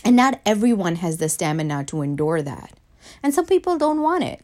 And 0.04 0.16
not 0.16 0.40
everyone 0.46 0.96
has 0.96 1.18
the 1.18 1.28
stamina 1.28 1.84
to 1.86 2.02
endure 2.02 2.40
that. 2.40 2.72
And 3.22 3.34
some 3.34 3.46
people 3.46 3.76
don't 3.76 4.00
want 4.00 4.24
it. 4.24 4.42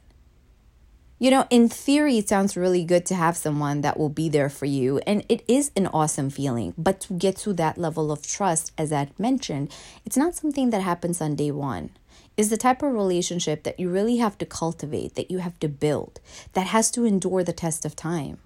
You 1.19 1.31
know, 1.31 1.47
in 1.51 1.69
theory, 1.69 2.19
it 2.19 2.29
sounds 2.29 2.57
really 2.57 2.85
good 2.85 3.07
to 3.07 3.15
have 3.15 3.37
someone 3.37 3.83
that 3.83 3.97
will 3.97 4.09
be 4.09 4.29
there 4.29 4.49
for 4.49 4.67
you, 4.67 4.99
and 5.07 5.25
it 5.29 5.45
is 5.47 5.71
an 5.77 5.87
awesome 5.87 6.31
feeling. 6.31 6.75
But 6.77 6.99
to 7.03 7.13
get 7.13 7.37
to 7.39 7.53
that 7.53 7.79
level 7.79 8.11
of 8.11 8.27
trust, 8.27 8.73
as 8.77 8.93
I 8.93 9.09
mentioned, 9.19 9.73
it's 10.05 10.17
not 10.17 10.35
something 10.35 10.71
that 10.71 10.83
happens 10.83 11.21
on 11.21 11.37
day 11.37 11.53
one 11.53 11.91
is 12.37 12.51
the 12.51 12.57
type 12.57 12.83
of 12.83 12.93
relationship 12.93 13.63
that 13.63 13.79
you 13.79 13.89
really 13.91 14.17
have 14.17 14.39
to 14.39 14.47
cultivate, 14.47 15.15
that 15.15 15.31
you 15.31 15.39
have 15.39 15.59
to 15.61 15.69
build, 15.69 16.21
that 16.55 16.69
has 16.69 16.91
to 16.93 17.05
endure 17.05 17.45
the 17.45 17.53
test 17.53 17.85
of 17.85 17.95
time. 17.95 18.39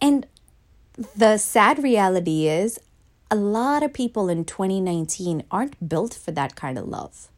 And 0.00 0.26
the 1.16 1.38
sad 1.38 1.82
reality 1.82 2.48
is, 2.48 2.80
a 3.30 3.36
lot 3.36 3.82
of 3.82 3.92
people 3.94 4.28
in 4.28 4.44
2019 4.44 5.44
aren't 5.50 5.88
built 5.88 6.14
for 6.14 6.32
that 6.32 6.54
kind 6.54 6.76
of 6.76 6.86
love. 6.86 7.28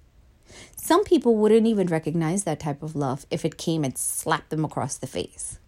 Some 0.77 1.05
people 1.05 1.37
wouldn't 1.37 1.67
even 1.67 1.87
recognize 1.87 2.45
that 2.45 2.61
type 2.61 2.83
of 2.83 2.97
love 2.97 3.27
if 3.31 3.45
it 3.45 3.57
came 3.57 3.85
and 3.85 3.97
slapped 3.97 4.51
them 4.51 4.65
across 4.65 4.97
the 4.97 5.07
face. 5.07 5.59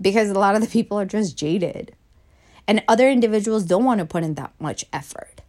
Because 0.00 0.30
a 0.30 0.38
lot 0.38 0.54
of 0.54 0.60
the 0.60 0.68
people 0.68 0.98
are 0.98 1.06
just 1.06 1.36
jaded. 1.36 1.94
And 2.66 2.82
other 2.86 3.08
individuals 3.08 3.64
don't 3.64 3.84
want 3.84 4.00
to 4.00 4.06
put 4.06 4.22
in 4.22 4.34
that 4.34 4.52
much 4.58 4.84
effort. 4.92 5.40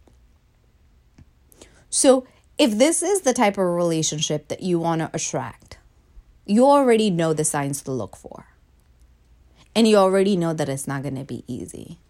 So 1.90 2.26
if 2.60 2.76
this 2.76 3.02
is 3.02 3.22
the 3.22 3.32
type 3.32 3.56
of 3.56 3.64
relationship 3.64 4.48
that 4.48 4.62
you 4.62 4.78
want 4.78 5.00
to 5.00 5.10
attract, 5.14 5.78
you 6.44 6.66
already 6.66 7.08
know 7.08 7.32
the 7.32 7.42
signs 7.42 7.80
to 7.80 7.90
look 7.90 8.14
for. 8.14 8.48
And 9.74 9.88
you 9.88 9.96
already 9.96 10.36
know 10.36 10.52
that 10.52 10.68
it's 10.68 10.86
not 10.86 11.02
going 11.02 11.14
to 11.14 11.24
be 11.24 11.42
easy. 11.46 12.00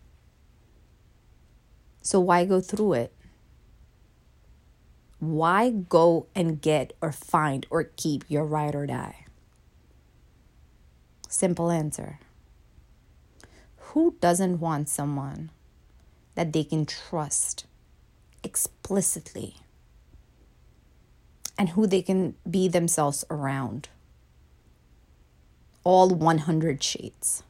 So 2.03 2.19
why 2.19 2.45
go 2.47 2.61
through 2.61 2.95
it? 2.95 3.13
Why 5.21 5.71
go 5.71 6.27
and 6.35 6.61
get 6.61 6.95
or 7.01 7.13
find 7.13 7.65
or 7.71 7.85
keep 7.85 8.25
your 8.29 8.45
ride 8.45 8.75
or 8.75 8.87
die? 8.87 9.27
Simple 11.29 11.71
answer. 11.71 12.19
Who 13.77 14.17
doesn't 14.21 14.59
want 14.59 14.89
someone 14.89 15.53
that 16.35 16.53
they 16.53 16.65
can 16.65 16.87
trust 16.87 17.67
explicitly? 18.43 19.55
And 21.61 21.69
who 21.69 21.87
they 21.87 22.01
can 22.01 22.35
be 22.51 22.69
themselves 22.69 23.23
around. 23.29 23.91
All 25.85 26.09
100 26.09 26.83
shades. 26.83 27.43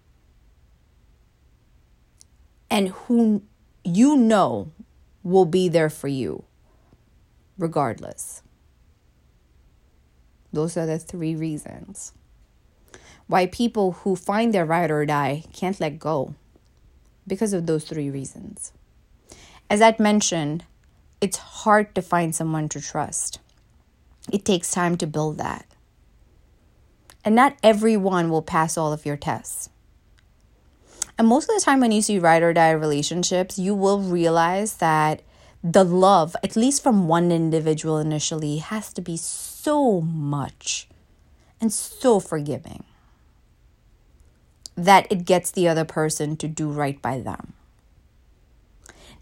And 2.68 2.88
who 2.88 3.44
you 3.84 4.16
know 4.16 4.72
will 5.22 5.44
be 5.44 5.68
there 5.68 5.88
for 5.88 6.08
you 6.08 6.42
regardless. 7.56 8.42
Those 10.52 10.76
are 10.76 10.86
the 10.86 10.98
three 10.98 11.36
reasons 11.36 12.12
why 13.28 13.46
people 13.46 13.92
who 13.92 14.16
find 14.16 14.52
their 14.52 14.66
ride 14.66 14.90
or 14.90 15.06
die 15.06 15.44
can't 15.52 15.78
let 15.78 16.00
go 16.00 16.34
because 17.28 17.52
of 17.52 17.66
those 17.66 17.84
three 17.84 18.10
reasons. 18.10 18.72
As 19.70 19.80
I'd 19.80 20.00
mentioned, 20.00 20.64
it's 21.20 21.36
hard 21.36 21.94
to 21.94 22.02
find 22.02 22.34
someone 22.34 22.68
to 22.70 22.80
trust. 22.80 23.39
It 24.32 24.44
takes 24.44 24.70
time 24.70 24.96
to 24.98 25.06
build 25.06 25.38
that. 25.38 25.66
And 27.24 27.34
not 27.34 27.56
everyone 27.62 28.30
will 28.30 28.42
pass 28.42 28.78
all 28.78 28.92
of 28.92 29.04
your 29.04 29.16
tests. 29.16 29.68
And 31.18 31.28
most 31.28 31.50
of 31.50 31.54
the 31.54 31.62
time, 31.62 31.80
when 31.80 31.92
you 31.92 32.00
see 32.00 32.18
ride 32.18 32.42
or 32.42 32.54
die 32.54 32.70
relationships, 32.70 33.58
you 33.58 33.74
will 33.74 34.00
realize 34.00 34.76
that 34.76 35.20
the 35.62 35.84
love, 35.84 36.34
at 36.42 36.56
least 36.56 36.82
from 36.82 37.08
one 37.08 37.30
individual 37.30 37.98
initially, 37.98 38.58
has 38.58 38.92
to 38.94 39.02
be 39.02 39.18
so 39.18 40.00
much 40.00 40.88
and 41.60 41.70
so 41.70 42.20
forgiving 42.20 42.84
that 44.76 45.06
it 45.10 45.26
gets 45.26 45.50
the 45.50 45.68
other 45.68 45.84
person 45.84 46.36
to 46.38 46.48
do 46.48 46.70
right 46.70 47.02
by 47.02 47.20
them. 47.20 47.52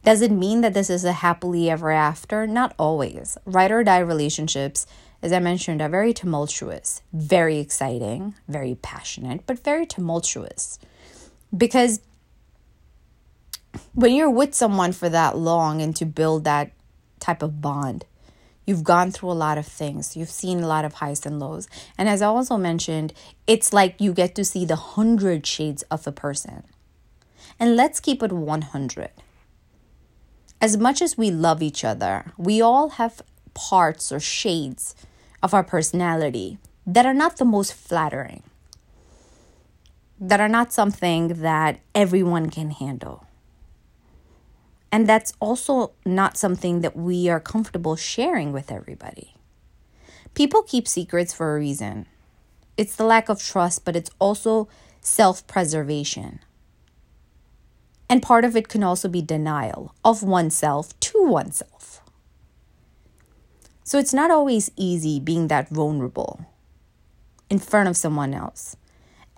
Does 0.05 0.23
it 0.23 0.31
mean 0.31 0.61
that 0.63 0.75
this 0.75 0.91
is 0.91 1.05
a 1.05 1.13
happily 1.13 1.69
ever 1.69 1.91
after? 1.91 2.47
Not 2.47 2.75
always. 2.79 3.37
Ride 3.45 3.71
or 3.71 3.85
die 3.85 3.99
relationships, 3.99 4.87
as 5.23 5.33
I 5.33 5.39
mentioned, 5.39 5.83
are 5.83 5.89
very 5.89 6.15
tumultuous, 6.15 7.03
very 7.13 7.59
exciting, 7.59 8.35
very 8.47 8.77
passionate, 8.81 9.47
but 9.47 9.63
very 9.63 9.87
tumultuous. 9.87 10.79
Because 11.57 12.01
when 13.95 14.15
you're 14.15 14.31
with 14.31 14.55
someone 14.55 14.93
for 14.93 15.09
that 15.09 15.37
long 15.37 15.83
and 15.83 15.95
to 15.97 16.07
build 16.07 16.45
that 16.45 16.73
type 17.21 17.43
of 17.43 17.61
bond, 17.61 18.05
you've 18.67 18.85
gone 18.85 19.11
through 19.11 19.33
a 19.33 19.33
lot 19.33 19.59
of 19.59 19.67
things. 19.67 20.17
You've 20.17 20.31
seen 20.31 20.61
a 20.61 20.69
lot 20.69 20.85
of 20.85 20.95
highs 20.95 21.27
and 21.27 21.41
lows. 21.41 21.69
And 21.97 22.09
as 22.09 22.23
I 22.23 22.27
also 22.27 22.57
mentioned, 22.57 23.13
it's 23.47 23.73
like 23.73 24.01
you 24.01 24.13
get 24.13 24.35
to 24.37 24.45
see 24.45 24.65
the 24.65 24.77
hundred 24.77 25.47
shades 25.47 25.83
of 25.91 26.07
a 26.07 26.13
person. 26.13 26.63
And 27.59 27.77
let's 27.77 27.99
keep 27.99 28.23
it 28.23 28.31
100 28.31 29.11
as 30.61 30.77
much 30.77 31.01
as 31.01 31.17
we 31.17 31.31
love 31.31 31.63
each 31.63 31.85
other, 31.85 32.33
we 32.37 32.61
all 32.61 32.91
have 32.91 33.23
parts 33.55 34.11
or 34.11 34.21
shades 34.21 34.95
of 35.43 35.55
our 35.55 35.65
personality 35.65 36.59
that 36.87 37.07
are 37.07 37.15
not 37.15 37.37
the 37.37 37.45
most 37.45 37.75
flattering, 37.75 38.43
that 40.19 40.41
are 40.41 40.49
not 40.49 40.73
something 40.73 41.29
that 41.43 41.81
everyone 41.95 42.51
can 42.51 42.71
handle. 42.71 43.27
And 44.91 45.07
that's 45.07 45.33
also 45.39 45.93
not 46.07 46.37
something 46.37 46.81
that 46.81 46.97
we 46.97 47.29
are 47.29 47.41
comfortable 47.41 47.95
sharing 47.95 48.53
with 48.53 48.73
everybody. 48.73 49.35
People 50.35 50.63
keep 50.63 50.89
secrets 50.89 51.35
for 51.35 51.55
a 51.55 51.61
reason. 51.61 52.07
It's 52.77 52.97
the 52.97 53.05
lack 53.05 53.29
of 53.29 53.43
trust, 53.43 53.85
but 53.85 53.97
it's 53.97 54.11
also 54.19 54.69
self 55.01 55.47
preservation. 55.47 56.41
And 58.09 58.23
part 58.23 58.45
of 58.45 58.57
it 58.57 58.69
can 58.69 58.83
also 58.83 59.09
be 59.09 59.21
denial 59.21 59.95
of 60.05 60.23
oneself 60.23 60.99
to 61.01 61.27
oneself. 61.27 62.01
So 63.85 63.99
it's 63.99 64.15
not 64.15 64.31
always 64.31 64.71
easy 64.77 65.21
being 65.21 65.49
that 65.49 65.69
vulnerable 65.69 66.47
in 67.51 67.59
front 67.59 67.89
of 67.89 67.97
someone 67.97 68.35
else 68.35 68.77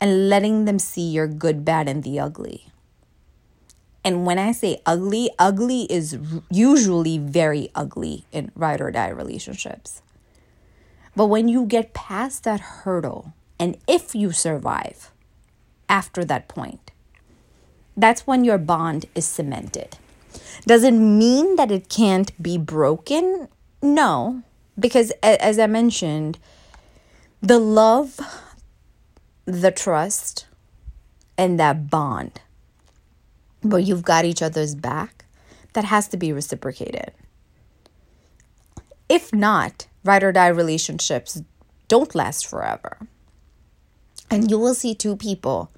and 0.00 0.28
letting 0.28 0.64
them 0.64 0.78
see 0.78 1.08
your 1.08 1.28
good, 1.28 1.64
bad, 1.64 1.88
and 1.88 2.02
the 2.02 2.18
ugly. 2.18 2.66
And 4.04 4.24
when 4.24 4.38
I 4.38 4.52
say 4.52 4.80
ugly, 4.86 5.30
ugly 5.38 5.82
is 5.82 6.18
usually 6.50 7.18
very 7.18 7.70
ugly 7.74 8.24
in 8.32 8.50
ride 8.54 8.80
or 8.80 8.90
die 8.90 9.08
relationships. 9.08 10.02
But 11.14 11.26
when 11.26 11.48
you 11.48 11.66
get 11.66 11.92
past 11.92 12.44
that 12.44 12.60
hurdle, 12.60 13.34
and 13.58 13.76
if 13.86 14.14
you 14.14 14.32
survive 14.32 15.12
after 15.88 16.24
that 16.24 16.48
point, 16.48 16.89
that's 17.96 18.26
when 18.26 18.44
your 18.44 18.58
bond 18.58 19.06
is 19.14 19.26
cemented. 19.26 19.96
Does 20.66 20.84
it 20.84 20.92
mean 20.92 21.56
that 21.56 21.70
it 21.70 21.88
can't 21.88 22.30
be 22.42 22.58
broken? 22.58 23.48
No, 23.82 24.42
because 24.78 25.10
as 25.22 25.58
I 25.58 25.66
mentioned, 25.66 26.38
the 27.40 27.58
love, 27.58 28.20
the 29.46 29.70
trust, 29.70 30.46
and 31.38 31.58
that 31.58 31.88
bond 31.90 32.40
where 33.62 33.80
you've 33.80 34.02
got 34.02 34.24
each 34.24 34.42
other's 34.42 34.74
back, 34.74 35.24
that 35.72 35.84
has 35.84 36.08
to 36.08 36.16
be 36.16 36.32
reciprocated. 36.32 37.12
If 39.08 39.32
not, 39.32 39.86
ride 40.04 40.22
or 40.22 40.32
die 40.32 40.48
relationships 40.48 41.42
don't 41.88 42.14
last 42.14 42.46
forever. 42.46 42.98
And 44.30 44.50
you 44.50 44.58
will 44.58 44.74
see 44.74 44.94
two 44.94 45.16
people 45.16 45.70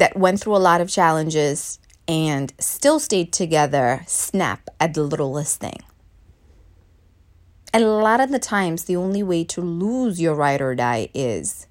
that 0.00 0.16
went 0.16 0.40
through 0.40 0.56
a 0.56 0.58
lot 0.58 0.80
of 0.80 0.88
challenges 0.88 1.78
and 2.08 2.52
still 2.58 2.98
stayed 2.98 3.32
together 3.32 4.02
snap 4.06 4.68
at 4.80 4.94
the 4.94 5.02
littlest 5.02 5.60
thing. 5.60 5.78
And 7.72 7.84
a 7.84 7.88
lot 7.88 8.20
of 8.20 8.30
the 8.30 8.38
times, 8.38 8.84
the 8.84 8.96
only 8.96 9.22
way 9.22 9.44
to 9.44 9.60
lose 9.60 10.20
your 10.20 10.34
ride 10.34 10.62
or 10.62 10.74
die 10.74 11.10
is 11.14 11.66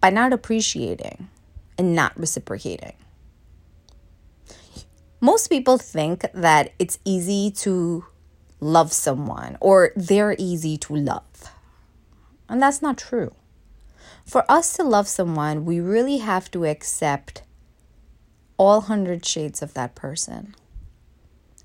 by 0.00 0.10
not 0.10 0.32
appreciating 0.32 1.28
and 1.76 1.94
not 1.94 2.18
reciprocating. 2.18 2.94
Most 5.20 5.48
people 5.48 5.76
think 5.76 6.24
that 6.32 6.72
it's 6.78 7.00
easy 7.04 7.50
to 7.50 8.06
love 8.60 8.92
someone 8.92 9.58
or 9.60 9.90
they're 9.96 10.36
easy 10.38 10.78
to 10.78 10.94
love. 10.94 11.52
And 12.48 12.62
that's 12.62 12.80
not 12.80 12.96
true. 12.96 13.34
For 14.24 14.44
us 14.48 14.74
to 14.74 14.82
love 14.82 15.08
someone, 15.08 15.64
we 15.64 15.80
really 15.80 16.18
have 16.18 16.50
to 16.52 16.64
accept 16.64 17.42
all 18.56 18.82
hundred 18.82 19.24
shades 19.24 19.62
of 19.62 19.74
that 19.74 19.94
person. 19.94 20.54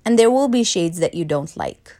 And 0.04 0.18
there 0.18 0.30
will 0.30 0.48
be 0.48 0.64
shades 0.64 0.98
that 0.98 1.14
you 1.14 1.24
don't 1.24 1.56
like. 1.56 1.96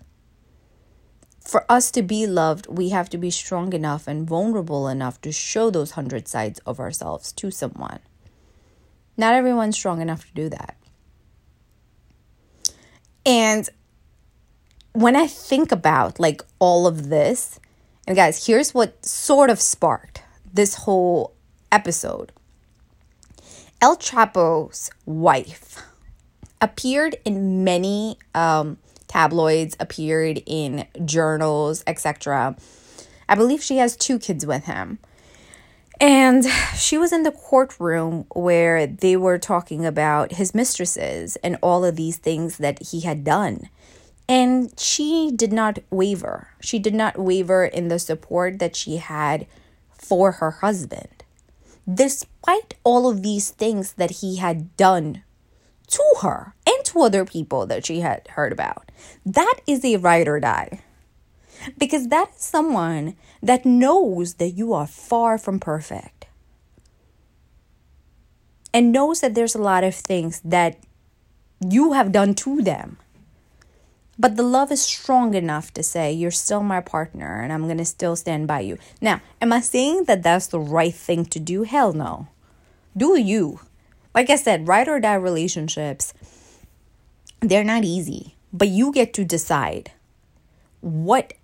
For 1.40 1.64
us 1.70 1.90
to 1.92 2.02
be 2.02 2.26
loved, 2.26 2.66
we 2.66 2.88
have 2.88 3.08
to 3.10 3.18
be 3.18 3.30
strong 3.30 3.72
enough 3.72 4.08
and 4.08 4.26
vulnerable 4.26 4.88
enough 4.88 5.20
to 5.20 5.30
show 5.30 5.70
those 5.70 5.92
hundred 5.92 6.26
sides 6.26 6.58
of 6.66 6.80
ourselves 6.80 7.30
to 7.32 7.50
someone. 7.50 8.00
Not 9.16 9.34
everyone's 9.34 9.76
strong 9.76 10.00
enough 10.00 10.26
to 10.26 10.34
do 10.34 10.48
that. 10.48 10.76
And 13.24 13.68
when 14.92 15.14
I 15.14 15.26
think 15.26 15.72
about 15.72 16.18
like 16.18 16.42
all 16.58 16.86
of 16.86 17.08
this, 17.08 17.60
and 18.06 18.16
guys, 18.16 18.46
here's 18.46 18.72
what 18.72 19.04
sort 19.04 19.50
of 19.50 19.60
sparked 19.60 20.15
this 20.56 20.74
whole 20.74 21.34
episode. 21.70 22.32
El 23.80 23.96
Chapo's 23.96 24.90
wife 25.04 25.82
appeared 26.60 27.16
in 27.24 27.62
many 27.62 28.18
um, 28.34 28.78
tabloids, 29.06 29.76
appeared 29.78 30.42
in 30.46 30.86
journals, 31.04 31.84
etc. 31.86 32.56
I 33.28 33.34
believe 33.34 33.62
she 33.62 33.76
has 33.76 33.96
two 33.96 34.18
kids 34.18 34.46
with 34.46 34.64
him. 34.64 34.98
And 35.98 36.44
she 36.76 36.98
was 36.98 37.12
in 37.12 37.22
the 37.22 37.32
courtroom 37.32 38.26
where 38.34 38.86
they 38.86 39.16
were 39.16 39.38
talking 39.38 39.86
about 39.86 40.32
his 40.32 40.54
mistresses 40.54 41.36
and 41.36 41.56
all 41.62 41.84
of 41.84 41.96
these 41.96 42.18
things 42.18 42.58
that 42.58 42.82
he 42.82 43.00
had 43.00 43.24
done. 43.24 43.70
And 44.28 44.78
she 44.78 45.32
did 45.34 45.52
not 45.52 45.78
waver. 45.90 46.48
She 46.60 46.78
did 46.78 46.94
not 46.94 47.18
waver 47.18 47.64
in 47.64 47.88
the 47.88 47.98
support 47.98 48.58
that 48.58 48.76
she 48.76 48.96
had 48.96 49.46
for 50.06 50.32
her 50.32 50.50
husband. 50.62 51.24
Despite 51.92 52.74
all 52.84 53.08
of 53.08 53.22
these 53.22 53.50
things 53.50 53.94
that 53.94 54.22
he 54.22 54.36
had 54.36 54.76
done 54.76 55.22
to 55.88 56.04
her 56.22 56.54
and 56.66 56.84
to 56.86 57.00
other 57.02 57.24
people 57.24 57.66
that 57.66 57.86
she 57.86 58.00
had 58.00 58.26
heard 58.28 58.52
about, 58.52 58.90
that 59.24 59.60
is 59.66 59.84
a 59.84 59.96
ride 59.96 60.28
or 60.28 60.40
die. 60.40 60.80
Because 61.78 62.08
that 62.08 62.30
is 62.36 62.42
someone 62.42 63.16
that 63.42 63.64
knows 63.64 64.34
that 64.34 64.50
you 64.50 64.72
are 64.72 64.86
far 64.86 65.38
from 65.38 65.58
perfect 65.58 66.26
and 68.74 68.92
knows 68.92 69.20
that 69.20 69.34
there's 69.34 69.54
a 69.54 69.62
lot 69.62 69.84
of 69.84 69.94
things 69.94 70.40
that 70.44 70.78
you 71.66 71.92
have 71.92 72.12
done 72.12 72.34
to 72.34 72.60
them 72.60 72.98
but 74.18 74.36
the 74.36 74.42
love 74.42 74.72
is 74.72 74.82
strong 74.82 75.34
enough 75.34 75.72
to 75.74 75.82
say, 75.82 76.12
You're 76.12 76.30
still 76.30 76.62
my 76.62 76.80
partner 76.80 77.42
and 77.42 77.52
I'm 77.52 77.64
going 77.64 77.78
to 77.78 77.84
still 77.84 78.16
stand 78.16 78.46
by 78.46 78.60
you. 78.60 78.78
Now, 79.00 79.20
am 79.40 79.52
I 79.52 79.60
saying 79.60 80.04
that 80.04 80.22
that's 80.22 80.46
the 80.46 80.60
right 80.60 80.94
thing 80.94 81.26
to 81.26 81.38
do? 81.38 81.64
Hell 81.64 81.92
no. 81.92 82.28
Do 82.96 83.18
you. 83.18 83.60
Like 84.14 84.30
I 84.30 84.36
said, 84.36 84.68
ride 84.68 84.88
or 84.88 84.98
die 84.98 85.14
relationships, 85.14 86.14
they're 87.40 87.64
not 87.64 87.84
easy, 87.84 88.36
but 88.52 88.68
you 88.68 88.90
get 88.90 89.12
to 89.14 89.24
decide 89.24 89.92
what 90.80 91.34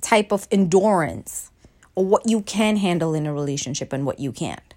type 0.00 0.32
of 0.32 0.48
endurance 0.50 1.50
or 1.94 2.06
what 2.06 2.26
you 2.26 2.40
can 2.40 2.76
handle 2.76 3.12
in 3.12 3.26
a 3.26 3.34
relationship 3.34 3.92
and 3.92 4.06
what 4.06 4.18
you 4.18 4.32
can't. 4.32 4.74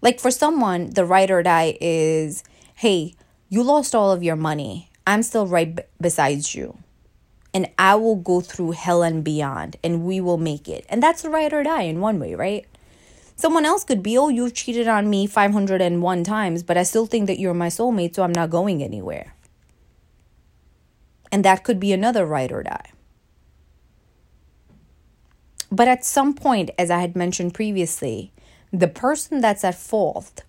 Like 0.00 0.20
for 0.20 0.30
someone, 0.30 0.90
the 0.90 1.04
ride 1.04 1.32
or 1.32 1.42
die 1.42 1.76
is 1.80 2.44
hey, 2.76 3.14
you 3.48 3.62
lost 3.62 3.94
all 3.94 4.12
of 4.12 4.22
your 4.22 4.36
money 4.36 4.91
I'm 5.06 5.22
still 5.22 5.46
right 5.46 5.74
b- 5.74 5.82
beside 6.00 6.54
you. 6.54 6.78
And 7.54 7.68
I 7.78 7.96
will 7.96 8.16
go 8.16 8.40
through 8.40 8.72
hell 8.72 9.02
and 9.02 9.22
beyond, 9.22 9.76
and 9.84 10.04
we 10.04 10.20
will 10.20 10.38
make 10.38 10.68
it. 10.68 10.86
And 10.88 11.02
that's 11.02 11.22
the 11.22 11.30
ride 11.30 11.52
or 11.52 11.62
die 11.62 11.82
in 11.82 12.00
one 12.00 12.18
way, 12.18 12.34
right? 12.34 12.66
Someone 13.36 13.66
else 13.66 13.84
could 13.84 14.02
be, 14.02 14.16
oh, 14.16 14.28
you've 14.28 14.54
cheated 14.54 14.88
on 14.88 15.10
me 15.10 15.26
501 15.26 16.24
times, 16.24 16.62
but 16.62 16.78
I 16.78 16.82
still 16.82 17.06
think 17.06 17.26
that 17.26 17.38
you're 17.38 17.54
my 17.54 17.68
soulmate, 17.68 18.14
so 18.14 18.22
I'm 18.22 18.32
not 18.32 18.50
going 18.50 18.82
anywhere. 18.82 19.34
And 21.30 21.44
that 21.44 21.64
could 21.64 21.80
be 21.80 21.92
another 21.92 22.24
ride 22.24 22.52
or 22.52 22.62
die. 22.62 22.92
But 25.70 25.88
at 25.88 26.04
some 26.04 26.34
point, 26.34 26.70
as 26.78 26.90
I 26.90 27.00
had 27.00 27.16
mentioned 27.16 27.54
previously, 27.54 28.32
the 28.72 28.88
person 28.88 29.40
that's 29.40 29.64
at 29.64 29.74
fault 29.74 30.44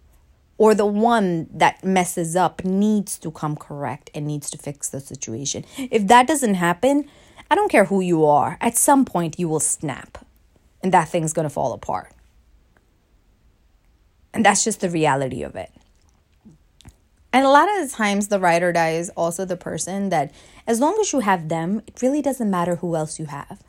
or 0.58 0.76
the 0.76 0.86
one 0.86 1.48
that 1.52 1.84
messes 1.84 2.36
up 2.36 2.64
needs 2.64 3.18
to 3.20 3.32
come 3.32 3.56
correct 3.56 4.10
and 4.14 4.28
needs 4.28 4.50
to 4.52 4.58
fix 4.58 4.90
the 4.90 5.00
situation. 5.00 5.66
If 5.78 6.08
that 6.08 6.28
doesn't 6.28 6.56
happen, 6.56 7.10
I 7.50 7.56
don't 7.56 7.70
care 7.70 7.86
who 7.86 8.02
you 8.02 8.26
are, 8.26 8.58
at 8.62 8.78
some 8.78 9.06
point 9.06 9.40
you 9.40 9.50
will 9.50 9.60
snap 9.60 10.26
and 10.82 10.94
that 10.94 11.10
thing's 11.10 11.34
going 11.34 11.48
to 11.48 11.54
fall 11.54 11.74
apart. 11.74 12.12
And 14.34 14.46
that's 14.46 14.64
just 14.64 14.82
the 14.82 14.90
reality 14.90 15.44
of 15.44 15.56
it. 15.56 15.72
And 17.32 17.46
a 17.46 17.50
lot 17.50 17.68
of 17.68 17.90
the 17.90 17.96
times, 17.96 18.28
the 18.28 18.40
ride 18.40 18.62
or 18.62 18.72
die 18.72 18.92
is 18.92 19.10
also 19.12 19.44
the 19.44 19.58
person 19.58 20.10
that, 20.10 20.32
as 20.68 20.80
long 20.80 20.98
as 21.02 21.12
you 21.14 21.22
have 21.22 21.50
them, 21.50 21.82
it 21.88 22.02
really 22.02 22.22
doesn't 22.22 22.50
matter 22.50 22.76
who 22.76 22.96
else 22.96 23.18
you 23.18 23.26
have. 23.26 23.64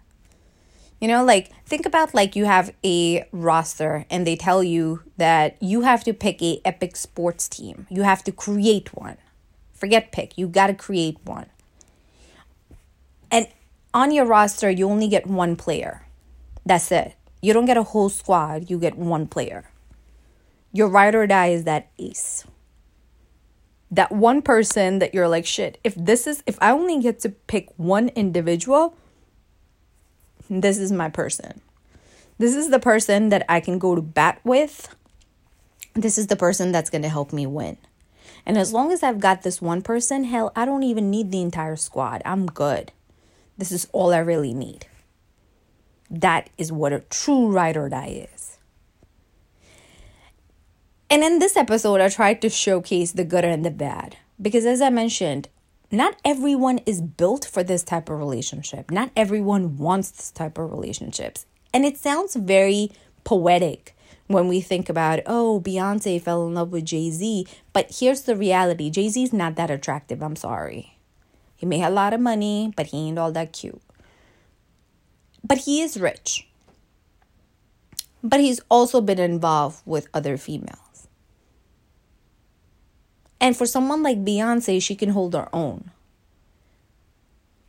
You 1.04 1.08
know, 1.08 1.22
like 1.22 1.50
think 1.66 1.84
about 1.84 2.14
like 2.14 2.34
you 2.34 2.46
have 2.46 2.72
a 2.82 3.28
roster 3.30 4.06
and 4.08 4.26
they 4.26 4.36
tell 4.36 4.64
you 4.64 5.02
that 5.18 5.62
you 5.62 5.82
have 5.82 6.02
to 6.04 6.14
pick 6.14 6.40
a 6.40 6.62
epic 6.64 6.96
sports 6.96 7.46
team. 7.46 7.86
You 7.90 8.04
have 8.04 8.24
to 8.24 8.32
create 8.32 8.88
one. 8.94 9.18
Forget 9.74 10.12
pick, 10.12 10.38
you 10.38 10.48
got 10.48 10.68
to 10.68 10.74
create 10.74 11.18
one. 11.24 11.50
And 13.30 13.48
on 13.92 14.12
your 14.12 14.24
roster, 14.24 14.70
you 14.70 14.88
only 14.88 15.06
get 15.08 15.26
one 15.26 15.56
player. 15.56 16.06
That's 16.64 16.90
it. 16.90 17.14
You 17.42 17.52
don't 17.52 17.66
get 17.66 17.76
a 17.76 17.82
whole 17.82 18.08
squad, 18.08 18.70
you 18.70 18.78
get 18.78 18.96
one 18.96 19.26
player. 19.26 19.70
Your 20.72 20.88
ride 20.88 21.14
or 21.14 21.26
die 21.26 21.48
is 21.48 21.64
that 21.64 21.90
ace. 21.98 22.46
That 23.90 24.10
one 24.10 24.40
person 24.40 25.00
that 25.00 25.12
you're 25.12 25.28
like, 25.28 25.44
shit, 25.44 25.76
if 25.84 25.94
this 25.96 26.26
is, 26.26 26.42
if 26.46 26.56
I 26.62 26.70
only 26.70 26.98
get 26.98 27.20
to 27.20 27.28
pick 27.28 27.68
one 27.76 28.08
individual, 28.16 28.96
this 30.50 30.78
is 30.78 30.92
my 30.92 31.08
person. 31.08 31.60
This 32.38 32.54
is 32.54 32.70
the 32.70 32.80
person 32.80 33.28
that 33.28 33.44
I 33.48 33.60
can 33.60 33.78
go 33.78 33.94
to 33.94 34.02
bat 34.02 34.40
with. 34.44 34.94
This 35.94 36.18
is 36.18 36.26
the 36.26 36.36
person 36.36 36.72
that's 36.72 36.90
going 36.90 37.02
to 37.02 37.08
help 37.08 37.32
me 37.32 37.46
win. 37.46 37.76
And 38.46 38.58
as 38.58 38.72
long 38.72 38.92
as 38.92 39.02
I've 39.02 39.20
got 39.20 39.42
this 39.42 39.62
one 39.62 39.82
person, 39.82 40.24
hell, 40.24 40.52
I 40.54 40.64
don't 40.64 40.82
even 40.82 41.10
need 41.10 41.30
the 41.30 41.40
entire 41.40 41.76
squad. 41.76 42.20
I'm 42.24 42.46
good. 42.46 42.92
This 43.56 43.72
is 43.72 43.88
all 43.92 44.12
I 44.12 44.18
really 44.18 44.52
need. 44.52 44.86
That 46.10 46.50
is 46.58 46.72
what 46.72 46.92
a 46.92 47.00
true 47.00 47.50
ride 47.50 47.76
or 47.76 47.88
die 47.88 48.28
is. 48.32 48.58
And 51.08 51.22
in 51.22 51.38
this 51.38 51.56
episode, 51.56 52.00
I 52.00 52.08
tried 52.08 52.42
to 52.42 52.50
showcase 52.50 53.12
the 53.12 53.24
good 53.24 53.44
and 53.44 53.64
the 53.64 53.70
bad. 53.70 54.16
Because 54.40 54.66
as 54.66 54.82
I 54.82 54.90
mentioned, 54.90 55.48
not 55.90 56.16
everyone 56.24 56.78
is 56.86 57.00
built 57.00 57.44
for 57.44 57.62
this 57.62 57.82
type 57.82 58.08
of 58.08 58.18
relationship. 58.18 58.90
Not 58.90 59.10
everyone 59.16 59.76
wants 59.76 60.10
this 60.10 60.30
type 60.30 60.58
of 60.58 60.70
relationships. 60.70 61.46
And 61.72 61.84
it 61.84 61.98
sounds 61.98 62.36
very 62.36 62.90
poetic 63.24 63.96
when 64.26 64.48
we 64.48 64.60
think 64.60 64.88
about, 64.88 65.20
oh, 65.26 65.60
Beyonce 65.64 66.20
fell 66.20 66.46
in 66.46 66.54
love 66.54 66.72
with 66.72 66.84
Jay 66.84 67.10
Z. 67.10 67.46
But 67.72 67.96
here's 67.98 68.22
the 68.22 68.36
reality 68.36 68.90
Jay 68.90 69.08
Z 69.08 69.22
is 69.22 69.32
not 69.32 69.56
that 69.56 69.70
attractive. 69.70 70.22
I'm 70.22 70.36
sorry. 70.36 70.98
He 71.56 71.66
may 71.66 71.78
have 71.78 71.92
a 71.92 71.94
lot 71.94 72.12
of 72.12 72.20
money, 72.20 72.72
but 72.76 72.88
he 72.88 73.08
ain't 73.08 73.18
all 73.18 73.32
that 73.32 73.52
cute. 73.52 73.80
But 75.42 75.58
he 75.58 75.82
is 75.82 75.98
rich. 75.98 76.48
But 78.22 78.40
he's 78.40 78.60
also 78.70 79.00
been 79.00 79.18
involved 79.18 79.82
with 79.84 80.08
other 80.14 80.36
females. 80.36 80.83
And 83.44 83.54
for 83.54 83.66
someone 83.66 84.02
like 84.02 84.24
Beyonce, 84.24 84.82
she 84.82 84.96
can 84.96 85.10
hold 85.10 85.34
her 85.34 85.54
own. 85.54 85.90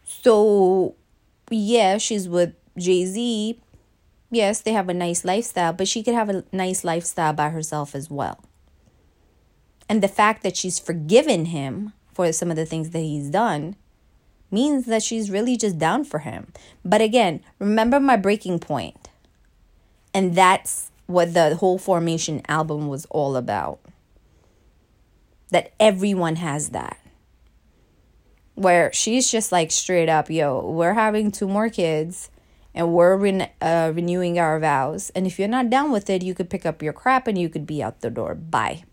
So, 0.06 0.96
yeah, 1.50 1.98
she's 1.98 2.30
with 2.30 2.54
Jay 2.78 3.04
Z. 3.04 3.60
Yes, 4.32 4.62
they 4.62 4.72
have 4.72 4.88
a 4.88 4.94
nice 4.94 5.26
lifestyle, 5.26 5.74
but 5.74 5.90
she 5.90 6.02
could 6.02 6.14
have 6.14 6.30
a 6.30 6.46
nice 6.54 6.86
lifestyle 6.86 7.34
by 7.34 7.50
herself 7.50 7.94
as 7.94 8.10
well. 8.10 8.40
And 9.90 10.02
the 10.02 10.08
fact 10.08 10.44
that 10.44 10.56
she's 10.56 10.80
forgiven 10.80 11.48
him 11.48 11.92
for 12.14 12.32
some 12.32 12.50
of 12.50 12.56
the 12.56 12.66
things 12.66 12.92
that 12.92 13.00
he's 13.00 13.30
done 13.30 13.76
means 14.50 14.86
that 14.86 15.04
she's 15.04 15.30
really 15.30 15.58
just 15.58 15.78
down 15.78 16.06
for 16.06 16.20
him. 16.20 16.54
But 16.86 17.02
again, 17.02 17.42
remember 17.60 18.00
my 18.00 18.16
breaking 18.16 18.60
point. 18.60 19.10
And 20.14 20.36
that's 20.36 20.90
what 21.06 21.34
the 21.34 21.58
whole 21.58 21.78
Formation 21.78 22.44
album 22.48 22.88
was 22.88 23.06
all 23.10 23.36
about. 23.36 23.82
That 25.52 25.74
everyone 25.80 26.38
has 26.38 26.70
that. 26.70 26.98
Where 28.56 28.92
she's 28.94 29.30
just 29.30 29.52
like 29.52 29.72
straight 29.72 30.10
up, 30.10 30.30
yo, 30.30 30.60
we're 30.62 30.94
having 30.94 31.32
two 31.32 31.48
more 31.48 31.70
kids 31.70 32.30
and 32.74 32.94
we're 32.94 33.16
re- 33.16 33.52
uh, 33.62 33.92
renewing 33.96 34.38
our 34.38 34.60
vows. 34.60 35.10
And 35.12 35.26
if 35.26 35.40
you're 35.40 35.48
not 35.48 35.70
down 35.70 35.92
with 35.92 36.10
it, 36.10 36.24
you 36.24 36.34
could 36.34 36.50
pick 36.50 36.66
up 36.66 36.82
your 36.82 36.94
crap 36.94 37.28
and 37.28 37.38
you 37.38 37.50
could 37.50 37.66
be 37.66 37.82
out 37.82 38.02
the 38.02 38.10
door. 38.10 38.36
Bye. 38.36 38.84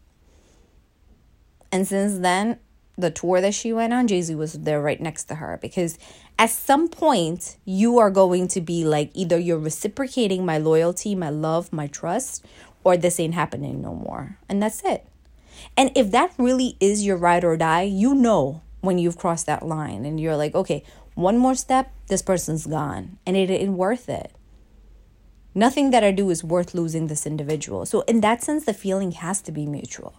And 1.70 1.86
since 1.86 2.18
then, 2.18 2.58
the 2.96 3.10
tour 3.10 3.40
that 3.40 3.54
she 3.54 3.72
went 3.72 3.92
on, 3.92 4.06
Jay 4.06 4.22
Z 4.22 4.34
was 4.34 4.52
there 4.52 4.80
right 4.80 5.00
next 5.00 5.24
to 5.24 5.36
her 5.36 5.58
because 5.60 5.98
at 6.38 6.50
some 6.50 6.88
point 6.88 7.56
you 7.64 7.98
are 7.98 8.10
going 8.10 8.46
to 8.48 8.60
be 8.60 8.84
like 8.84 9.10
either 9.14 9.38
you're 9.38 9.58
reciprocating 9.58 10.46
my 10.46 10.58
loyalty, 10.58 11.14
my 11.14 11.30
love, 11.30 11.72
my 11.72 11.86
trust, 11.86 12.44
or 12.84 12.96
this 12.96 13.18
ain't 13.18 13.34
happening 13.34 13.80
no 13.80 13.94
more. 13.94 14.38
And 14.48 14.62
that's 14.62 14.84
it. 14.84 15.06
And 15.76 15.90
if 15.94 16.10
that 16.10 16.32
really 16.38 16.76
is 16.80 17.04
your 17.04 17.16
ride 17.16 17.44
or 17.44 17.56
die, 17.56 17.82
you 17.82 18.14
know 18.14 18.62
when 18.80 18.98
you've 18.98 19.18
crossed 19.18 19.46
that 19.46 19.66
line 19.66 20.04
and 20.04 20.20
you're 20.20 20.36
like, 20.36 20.54
okay, 20.54 20.82
one 21.14 21.38
more 21.38 21.54
step, 21.54 21.92
this 22.08 22.22
person's 22.22 22.66
gone. 22.66 23.18
And 23.26 23.36
it 23.36 23.50
ain't 23.50 23.72
worth 23.72 24.08
it. 24.08 24.32
Nothing 25.54 25.90
that 25.90 26.02
I 26.02 26.12
do 26.12 26.30
is 26.30 26.42
worth 26.42 26.74
losing 26.74 27.08
this 27.08 27.26
individual. 27.26 27.84
So, 27.84 28.00
in 28.02 28.20
that 28.22 28.42
sense, 28.42 28.64
the 28.64 28.72
feeling 28.72 29.12
has 29.12 29.42
to 29.42 29.52
be 29.52 29.66
mutual. 29.66 30.14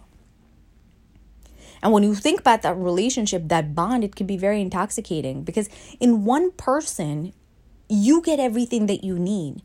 And 1.82 1.92
when 1.92 2.02
you 2.02 2.14
think 2.14 2.40
about 2.40 2.62
that 2.62 2.76
relationship, 2.76 3.48
that 3.48 3.74
bond, 3.74 4.04
it 4.04 4.16
can 4.16 4.26
be 4.26 4.36
very 4.36 4.60
intoxicating 4.60 5.42
because 5.42 5.68
in 6.00 6.24
one 6.24 6.52
person, 6.52 7.34
you 7.88 8.22
get 8.22 8.40
everything 8.40 8.86
that 8.86 9.04
you 9.04 9.18
need. 9.18 9.62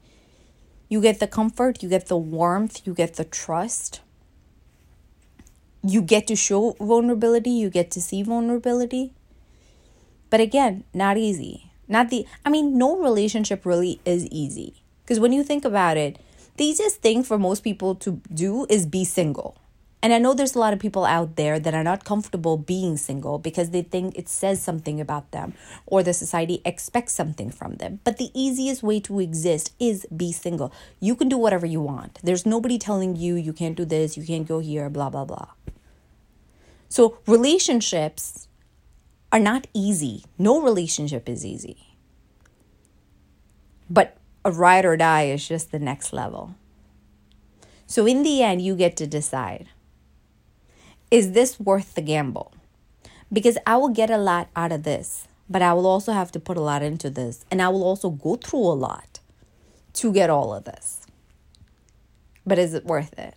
You 0.89 1.01
get 1.01 1.19
the 1.19 1.27
comfort, 1.27 1.81
you 1.81 1.87
get 1.87 2.07
the 2.07 2.17
warmth, 2.17 2.85
you 2.85 2.93
get 2.93 3.13
the 3.15 3.23
trust. 3.23 4.01
You 5.83 6.01
get 6.01 6.27
to 6.27 6.35
show 6.35 6.75
vulnerability, 6.79 7.51
you 7.51 7.69
get 7.69 7.91
to 7.91 8.01
see 8.01 8.23
vulnerability. 8.23 9.13
But 10.29 10.41
again, 10.41 10.83
not 10.93 11.17
easy. 11.17 11.71
Not 11.87 12.09
the, 12.09 12.25
I 12.45 12.49
mean, 12.49 12.77
no 12.77 12.97
relationship 12.97 13.65
really 13.65 13.99
is 14.05 14.27
easy. 14.27 14.83
Because 15.03 15.19
when 15.19 15.33
you 15.33 15.43
think 15.43 15.65
about 15.65 15.97
it, 15.97 16.19
the 16.57 16.65
easiest 16.65 17.01
thing 17.01 17.23
for 17.23 17.37
most 17.37 17.63
people 17.63 17.95
to 17.95 18.21
do 18.33 18.65
is 18.69 18.85
be 18.85 19.05
single. 19.05 19.57
And 20.01 20.13
I 20.13 20.17
know 20.17 20.33
there's 20.33 20.55
a 20.55 20.59
lot 20.59 20.71
of 20.71 20.79
people 20.79 21.03
out 21.03 21.35
there 21.35 21.59
that 21.59 21.73
are 21.73 21.83
not 21.83 22.05
comfortable 22.05 22.55
being 22.55 22.95
single 22.95 23.38
because 23.38 23.71
they 23.71 23.81
think 23.81 24.17
it 24.17 24.29
says 24.29 24.62
something 24.62 25.01
about 25.01 25.31
them 25.31 25.53
or 25.85 26.03
the 26.03 26.13
society 26.13 26.62
expects 26.63 27.13
something 27.13 27.51
from 27.51 27.75
them. 27.75 27.99
But 28.05 28.17
the 28.17 28.31
easiest 28.33 28.81
way 28.81 29.01
to 29.01 29.19
exist 29.19 29.73
is 29.77 30.07
be 30.15 30.31
single. 30.31 30.71
You 31.01 31.15
can 31.15 31.27
do 31.27 31.38
whatever 31.38 31.65
you 31.65 31.81
want. 31.81 32.19
There's 32.23 32.45
nobody 32.45 32.77
telling 32.77 33.17
you 33.17 33.35
you 33.35 33.51
can't 33.51 33.75
do 33.75 33.83
this, 33.83 34.15
you 34.15 34.23
can't 34.23 34.47
go 34.47 34.59
here, 34.59 34.89
blah, 34.89 35.09
blah, 35.09 35.25
blah. 35.25 35.49
So 36.88 37.17
relationships 37.27 38.47
are 39.33 39.39
not 39.39 39.67
easy. 39.73 40.23
No 40.38 40.62
relationship 40.62 41.27
is 41.27 41.45
easy. 41.45 41.95
But 43.89 44.15
a 44.45 44.51
ride 44.51 44.85
or 44.85 44.95
die 44.95 45.25
is 45.25 45.45
just 45.45 45.71
the 45.71 45.79
next 45.79 46.13
level. 46.13 46.55
So 47.85 48.05
in 48.05 48.23
the 48.23 48.41
end, 48.41 48.62
you 48.62 48.75
get 48.75 48.95
to 48.97 49.07
decide 49.07 49.67
is 51.12 51.32
this 51.32 51.60
worth 51.60 51.95
the 51.95 52.02
gamble? 52.02 52.52
Because 53.32 53.58
I 53.65 53.78
will 53.78 53.89
get 53.89 54.10
a 54.10 54.17
lot 54.17 54.50
out 54.56 54.72
of 54.72 54.84
this, 54.84 55.28
but 55.50 55.62
I 55.62 55.74
will 55.74 55.88
also 55.88 56.12
have 56.12 56.32
to 56.34 56.39
put 56.39 56.58
a 56.58 56.62
lot 56.62 56.82
into 56.84 57.10
this, 57.10 57.45
and 57.50 57.62
I 57.62 57.69
will 57.69 57.84
also 57.84 58.10
go 58.10 58.36
through 58.36 58.60
a 58.60 58.74
lot 58.74 59.19
to 59.93 60.13
get 60.13 60.30
all 60.30 60.54
of 60.54 60.65
this. 60.65 61.02
But 62.45 62.60
is 62.60 62.74
it 62.74 62.86
worth 62.86 63.17
it? 63.17 63.36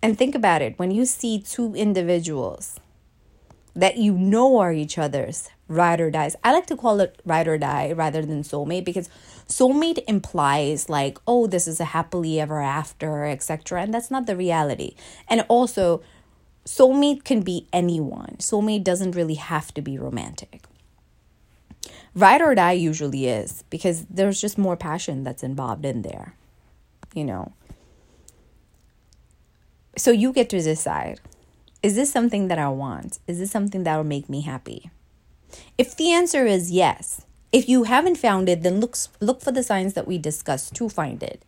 And 0.00 0.16
think 0.16 0.34
about 0.34 0.62
it 0.62 0.78
when 0.78 0.90
you 0.90 1.04
see 1.04 1.40
two 1.40 1.74
individuals 1.74 2.78
that 3.78 3.96
you 3.96 4.12
know 4.12 4.58
are 4.58 4.72
each 4.72 4.98
other's 4.98 5.50
ride 5.68 6.00
or 6.00 6.10
dies. 6.10 6.34
I 6.42 6.52
like 6.52 6.66
to 6.66 6.76
call 6.76 6.98
it 6.98 7.22
ride 7.24 7.46
or 7.46 7.58
die 7.58 7.92
rather 7.92 8.22
than 8.22 8.42
soulmate 8.42 8.84
because 8.84 9.08
soulmate 9.46 10.02
implies 10.08 10.88
like, 10.88 11.18
oh, 11.28 11.46
this 11.46 11.68
is 11.68 11.78
a 11.78 11.84
happily 11.84 12.40
ever 12.40 12.60
after, 12.60 13.24
etc. 13.24 13.82
And 13.82 13.94
that's 13.94 14.10
not 14.10 14.26
the 14.26 14.34
reality. 14.34 14.96
And 15.28 15.44
also, 15.46 16.02
soulmate 16.66 17.22
can 17.22 17.42
be 17.42 17.68
anyone. 17.72 18.34
Soulmate 18.40 18.82
doesn't 18.82 19.12
really 19.14 19.34
have 19.34 19.72
to 19.74 19.80
be 19.80 19.96
romantic. 19.96 20.64
Ride 22.16 22.42
or 22.42 22.56
die 22.56 22.72
usually 22.72 23.28
is 23.28 23.62
because 23.70 24.06
there's 24.06 24.40
just 24.40 24.58
more 24.58 24.76
passion 24.76 25.22
that's 25.22 25.44
involved 25.44 25.84
in 25.84 26.02
there, 26.02 26.34
you 27.14 27.24
know. 27.24 27.52
So 29.96 30.10
you 30.10 30.32
get 30.32 30.48
to 30.50 30.60
decide 30.60 31.20
is 31.82 31.94
this 31.94 32.10
something 32.10 32.48
that 32.48 32.58
I 32.58 32.68
want? 32.68 33.18
Is 33.26 33.38
this 33.38 33.50
something 33.50 33.84
that 33.84 33.96
will 33.96 34.04
make 34.04 34.28
me 34.28 34.40
happy? 34.42 34.90
If 35.76 35.96
the 35.96 36.10
answer 36.10 36.46
is 36.46 36.70
yes, 36.70 37.24
if 37.52 37.68
you 37.68 37.84
haven't 37.84 38.16
found 38.16 38.48
it, 38.48 38.62
then 38.62 38.80
look 38.80 38.96
look 39.20 39.40
for 39.40 39.52
the 39.52 39.62
signs 39.62 39.94
that 39.94 40.06
we 40.06 40.18
discussed 40.18 40.74
to 40.74 40.88
find 40.88 41.22
it. 41.22 41.42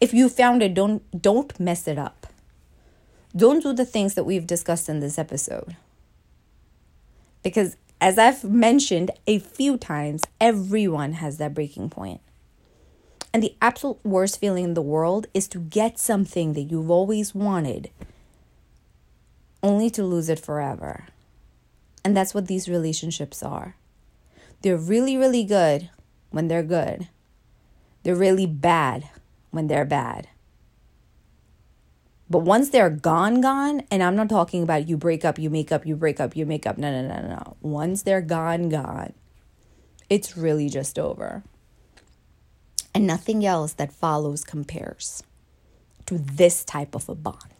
If 0.00 0.14
you 0.14 0.28
found 0.28 0.62
it, 0.62 0.74
don't 0.74 1.02
don't 1.20 1.58
mess 1.58 1.86
it 1.88 1.98
up. 1.98 2.26
Don't 3.36 3.62
do 3.62 3.72
the 3.72 3.84
things 3.84 4.14
that 4.14 4.24
we've 4.24 4.46
discussed 4.46 4.88
in 4.88 5.00
this 5.00 5.18
episode. 5.18 5.76
Because 7.42 7.76
as 8.00 8.16
I've 8.16 8.44
mentioned 8.44 9.10
a 9.26 9.38
few 9.38 9.76
times, 9.76 10.22
everyone 10.40 11.14
has 11.14 11.38
that 11.38 11.54
breaking 11.54 11.90
point. 11.90 12.20
And 13.32 13.42
the 13.42 13.56
absolute 13.60 13.98
worst 14.04 14.38
feeling 14.38 14.64
in 14.64 14.74
the 14.74 14.82
world 14.82 15.26
is 15.34 15.48
to 15.48 15.58
get 15.58 15.98
something 15.98 16.52
that 16.52 16.62
you've 16.62 16.90
always 16.90 17.34
wanted 17.34 17.90
only 19.64 19.88
to 19.88 20.04
lose 20.04 20.28
it 20.28 20.38
forever. 20.38 21.06
And 22.04 22.14
that's 22.14 22.34
what 22.34 22.46
these 22.46 22.68
relationships 22.68 23.42
are. 23.42 23.76
They're 24.60 24.76
really, 24.76 25.16
really 25.16 25.42
good 25.42 25.88
when 26.30 26.48
they're 26.48 26.62
good, 26.62 27.08
they're 28.02 28.14
really 28.14 28.46
bad 28.46 29.08
when 29.50 29.66
they're 29.66 29.84
bad. 29.84 30.28
But 32.28 32.40
once 32.40 32.70
they're 32.70 32.90
gone, 32.90 33.40
gone, 33.40 33.82
and 33.90 34.02
I'm 34.02 34.16
not 34.16 34.28
talking 34.28 34.62
about 34.62 34.88
you 34.88 34.96
break 34.96 35.24
up, 35.24 35.38
you 35.38 35.48
make 35.50 35.70
up, 35.70 35.86
you 35.86 35.94
break 35.94 36.20
up, 36.20 36.36
you 36.36 36.44
make 36.44 36.66
up. 36.66 36.76
No, 36.76 36.90
no, 36.90 37.06
no, 37.06 37.28
no. 37.28 37.56
Once 37.60 38.02
they're 38.02 38.22
gone, 38.22 38.68
gone, 38.68 39.12
it's 40.10 40.36
really 40.36 40.68
just 40.68 40.98
over. 40.98 41.42
And 42.94 43.06
nothing 43.06 43.44
else 43.44 43.72
that 43.74 43.92
follows 43.92 44.44
compares 44.44 45.22
to 46.06 46.18
this 46.18 46.64
type 46.64 46.94
of 46.94 47.08
a 47.08 47.14
bond. 47.14 47.53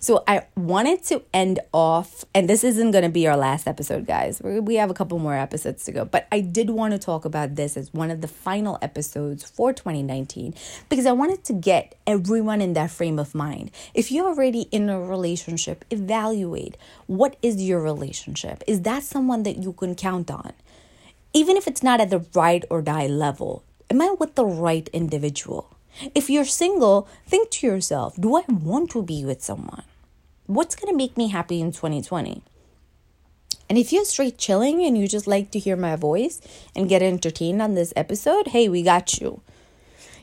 So 0.00 0.22
I 0.26 0.46
wanted 0.56 1.02
to 1.04 1.22
end 1.32 1.60
off, 1.72 2.24
and 2.34 2.48
this 2.48 2.64
isn't 2.64 2.90
going 2.90 3.04
to 3.04 3.10
be 3.10 3.26
our 3.26 3.36
last 3.36 3.66
episode, 3.66 4.06
guys. 4.06 4.40
We 4.42 4.76
have 4.76 4.90
a 4.90 4.94
couple 4.94 5.18
more 5.18 5.34
episodes 5.34 5.84
to 5.84 5.92
go, 5.92 6.04
but 6.04 6.26
I 6.32 6.40
did 6.40 6.70
want 6.70 6.92
to 6.92 6.98
talk 6.98 7.24
about 7.24 7.54
this 7.54 7.76
as 7.76 7.92
one 7.92 8.10
of 8.10 8.20
the 8.20 8.28
final 8.28 8.78
episodes 8.82 9.48
for 9.48 9.72
2019 9.72 10.54
because 10.88 11.06
I 11.06 11.12
wanted 11.12 11.44
to 11.44 11.52
get 11.52 11.96
everyone 12.06 12.60
in 12.60 12.72
that 12.74 12.90
frame 12.90 13.18
of 13.18 13.34
mind. 13.34 13.70
If 13.94 14.10
you're 14.10 14.26
already 14.26 14.62
in 14.72 14.88
a 14.88 15.00
relationship, 15.00 15.84
evaluate 15.90 16.76
what 17.06 17.36
is 17.42 17.62
your 17.62 17.80
relationship? 17.80 18.62
Is 18.66 18.82
that 18.82 19.02
someone 19.02 19.42
that 19.44 19.58
you 19.58 19.72
can 19.72 19.94
count 19.94 20.30
on? 20.30 20.52
Even 21.32 21.56
if 21.56 21.66
it's 21.66 21.82
not 21.82 22.00
at 22.00 22.10
the 22.10 22.24
ride 22.34 22.64
or 22.70 22.80
die 22.80 23.06
level, 23.06 23.64
am 23.90 24.00
I 24.00 24.14
with 24.18 24.34
the 24.34 24.44
right 24.46 24.88
individual? 24.92 25.70
If 26.14 26.28
you're 26.28 26.44
single, 26.44 27.08
think 27.26 27.50
to 27.50 27.66
yourself 27.66 28.16
do 28.18 28.36
I 28.36 28.42
want 28.48 28.90
to 28.90 29.02
be 29.02 29.24
with 29.24 29.42
someone? 29.42 29.84
What's 30.46 30.74
going 30.74 30.92
to 30.92 30.96
make 30.96 31.16
me 31.16 31.28
happy 31.28 31.60
in 31.60 31.72
2020? 31.72 32.42
And 33.68 33.78
if 33.78 33.92
you're 33.92 34.04
straight 34.04 34.36
chilling 34.36 34.84
and 34.84 34.98
you 34.98 35.08
just 35.08 35.26
like 35.26 35.50
to 35.52 35.58
hear 35.58 35.76
my 35.76 35.96
voice 35.96 36.40
and 36.76 36.88
get 36.88 37.02
entertained 37.02 37.62
on 37.62 37.74
this 37.74 37.94
episode, 37.96 38.48
hey, 38.48 38.68
we 38.68 38.82
got 38.82 39.20
you. 39.20 39.40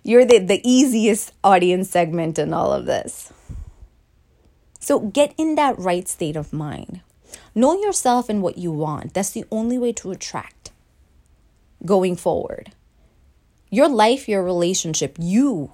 You're 0.04 0.26
the, 0.26 0.40
the 0.40 0.62
easiest 0.64 1.32
audience 1.44 1.90
segment 1.90 2.38
in 2.38 2.54
all 2.54 2.72
of 2.72 2.86
this. 2.86 3.34
So 4.80 5.00
get 5.00 5.34
in 5.38 5.56
that 5.56 5.78
right 5.80 6.08
state 6.08 6.36
of 6.36 6.54
mind. 6.54 7.02
Know 7.56 7.80
yourself 7.82 8.30
and 8.30 8.42
what 8.42 8.58
you 8.58 8.72
want. 8.72 9.14
That's 9.14 9.32
the 9.32 9.46
only 9.52 9.78
way 9.78 9.94
to 9.94 10.12
attract 10.12 10.72
going 11.84 12.16
forward 12.16 12.74
your 13.72 13.88
life, 13.88 14.28
your 14.28 14.44
relationship, 14.44 15.16
you, 15.18 15.72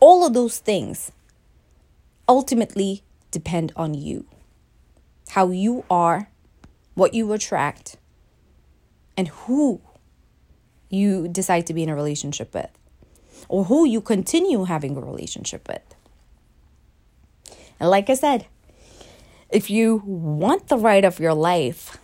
all 0.00 0.26
of 0.26 0.34
those 0.34 0.58
things 0.58 1.12
ultimately 2.28 3.02
depend 3.30 3.72
on 3.76 3.94
you. 3.94 4.26
How 5.30 5.50
you 5.50 5.84
are, 5.88 6.28
what 6.94 7.14
you 7.14 7.32
attract, 7.32 7.96
and 9.16 9.28
who 9.28 9.80
you 10.90 11.28
decide 11.28 11.66
to 11.68 11.74
be 11.74 11.84
in 11.84 11.88
a 11.88 11.94
relationship 11.94 12.52
with, 12.52 12.70
or 13.48 13.64
who 13.64 13.86
you 13.86 14.00
continue 14.00 14.64
having 14.64 14.96
a 14.96 15.00
relationship 15.00 15.68
with. 15.68 15.82
And 17.78 17.88
like 17.88 18.10
I 18.10 18.14
said, 18.14 18.46
If 19.48 19.70
you 19.70 20.02
want 20.04 20.68
the 20.68 20.76
right 20.76 21.04
of 21.04 21.20
your 21.20 21.34
life, 21.34 21.98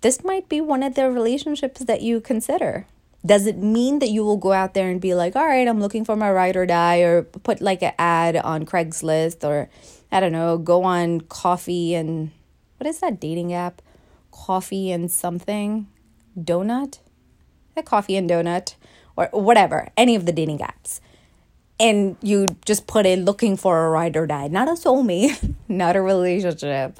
this 0.00 0.24
might 0.24 0.48
be 0.48 0.60
one 0.60 0.82
of 0.82 0.96
the 0.96 1.10
relationships 1.10 1.84
that 1.84 2.02
you 2.02 2.20
consider. 2.20 2.86
Does 3.24 3.46
it 3.46 3.58
mean 3.58 4.00
that 4.00 4.10
you 4.10 4.24
will 4.24 4.36
go 4.36 4.52
out 4.52 4.74
there 4.74 4.90
and 4.90 5.00
be 5.00 5.14
like, 5.14 5.36
all 5.36 5.46
right, 5.46 5.68
I'm 5.68 5.80
looking 5.80 6.04
for 6.04 6.16
my 6.16 6.30
ride 6.30 6.56
or 6.56 6.66
die, 6.66 7.00
or 7.00 7.22
put 7.22 7.60
like 7.60 7.82
an 7.82 7.92
ad 7.98 8.36
on 8.36 8.66
Craigslist, 8.66 9.44
or 9.44 9.68
I 10.10 10.20
don't 10.20 10.32
know, 10.32 10.58
go 10.58 10.82
on 10.82 11.20
coffee 11.22 11.94
and 11.94 12.32
what 12.78 12.88
is 12.88 12.98
that 12.98 13.20
dating 13.20 13.52
app? 13.52 13.80
Coffee 14.32 14.90
and 14.90 15.10
something? 15.10 15.86
Donut? 16.36 16.98
A 17.76 17.82
coffee 17.82 18.16
and 18.16 18.28
donut, 18.28 18.74
or 19.16 19.28
whatever, 19.32 19.88
any 19.96 20.16
of 20.16 20.26
the 20.26 20.32
dating 20.32 20.58
apps. 20.58 21.00
And 21.78 22.16
you 22.22 22.56
just 22.66 22.86
put 22.86 23.06
in 23.06 23.24
looking 23.24 23.56
for 23.56 23.86
a 23.86 23.90
ride 23.90 24.16
or 24.16 24.26
die, 24.26 24.48
not 24.48 24.68
a 24.68 24.72
soulmate, 24.72 25.54
not 25.68 25.96
a 25.96 26.02
relationship, 26.02 26.98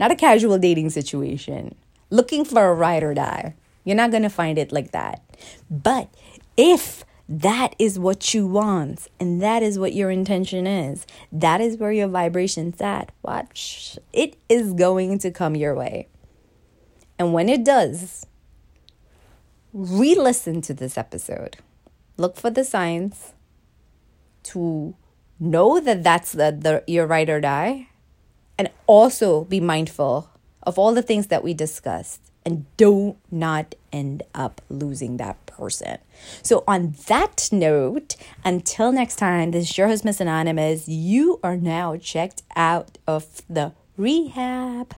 not 0.00 0.10
a 0.10 0.16
casual 0.16 0.58
dating 0.58 0.90
situation 0.90 1.76
looking 2.12 2.44
for 2.44 2.68
a 2.68 2.74
ride 2.74 3.02
or 3.02 3.14
die. 3.14 3.54
You're 3.84 3.96
not 3.96 4.10
going 4.10 4.22
to 4.22 4.30
find 4.30 4.58
it 4.58 4.72
like 4.72 4.92
that. 4.92 5.22
But 5.70 6.08
if 6.56 7.04
that 7.28 7.74
is 7.78 7.98
what 7.98 8.34
you 8.34 8.46
want 8.46 9.08
and 9.18 9.40
that 9.40 9.62
is 9.62 9.78
what 9.78 9.94
your 9.94 10.10
intention 10.10 10.66
is, 10.66 11.06
that 11.30 11.60
is 11.60 11.76
where 11.76 11.92
your 11.92 12.08
vibration's 12.08 12.80
at. 12.80 13.12
Watch, 13.22 13.98
it 14.12 14.36
is 14.48 14.72
going 14.72 15.18
to 15.20 15.30
come 15.30 15.56
your 15.56 15.74
way. 15.74 16.08
And 17.18 17.32
when 17.32 17.48
it 17.48 17.64
does, 17.64 18.26
re 19.72 20.14
listen 20.14 20.60
to 20.62 20.74
this 20.74 20.98
episode. 20.98 21.56
Look 22.16 22.36
for 22.36 22.50
the 22.50 22.64
signs 22.64 23.32
to 24.44 24.94
know 25.40 25.80
that 25.80 26.02
that's 26.02 26.32
the, 26.32 26.56
the 26.58 26.84
your 26.86 27.06
ride 27.06 27.30
or 27.30 27.40
die 27.40 27.88
and 28.58 28.70
also 28.86 29.44
be 29.44 29.60
mindful 29.60 30.28
of 30.62 30.78
all 30.78 30.92
the 30.92 31.02
things 31.02 31.28
that 31.28 31.42
we 31.42 31.54
discussed 31.54 32.31
and 32.44 32.64
do 32.76 33.16
not 33.30 33.74
end 33.92 34.22
up 34.34 34.60
losing 34.68 35.16
that 35.18 35.44
person. 35.46 35.98
So, 36.42 36.64
on 36.66 36.94
that 37.06 37.48
note, 37.52 38.16
until 38.44 38.92
next 38.92 39.16
time, 39.16 39.50
this 39.52 39.70
is 39.70 39.78
your 39.78 39.88
host, 39.88 40.04
Miss 40.04 40.20
Anonymous. 40.20 40.88
You 40.88 41.38
are 41.42 41.56
now 41.56 41.96
checked 41.96 42.42
out 42.56 42.98
of 43.06 43.42
the 43.48 43.72
rehab. 43.96 44.90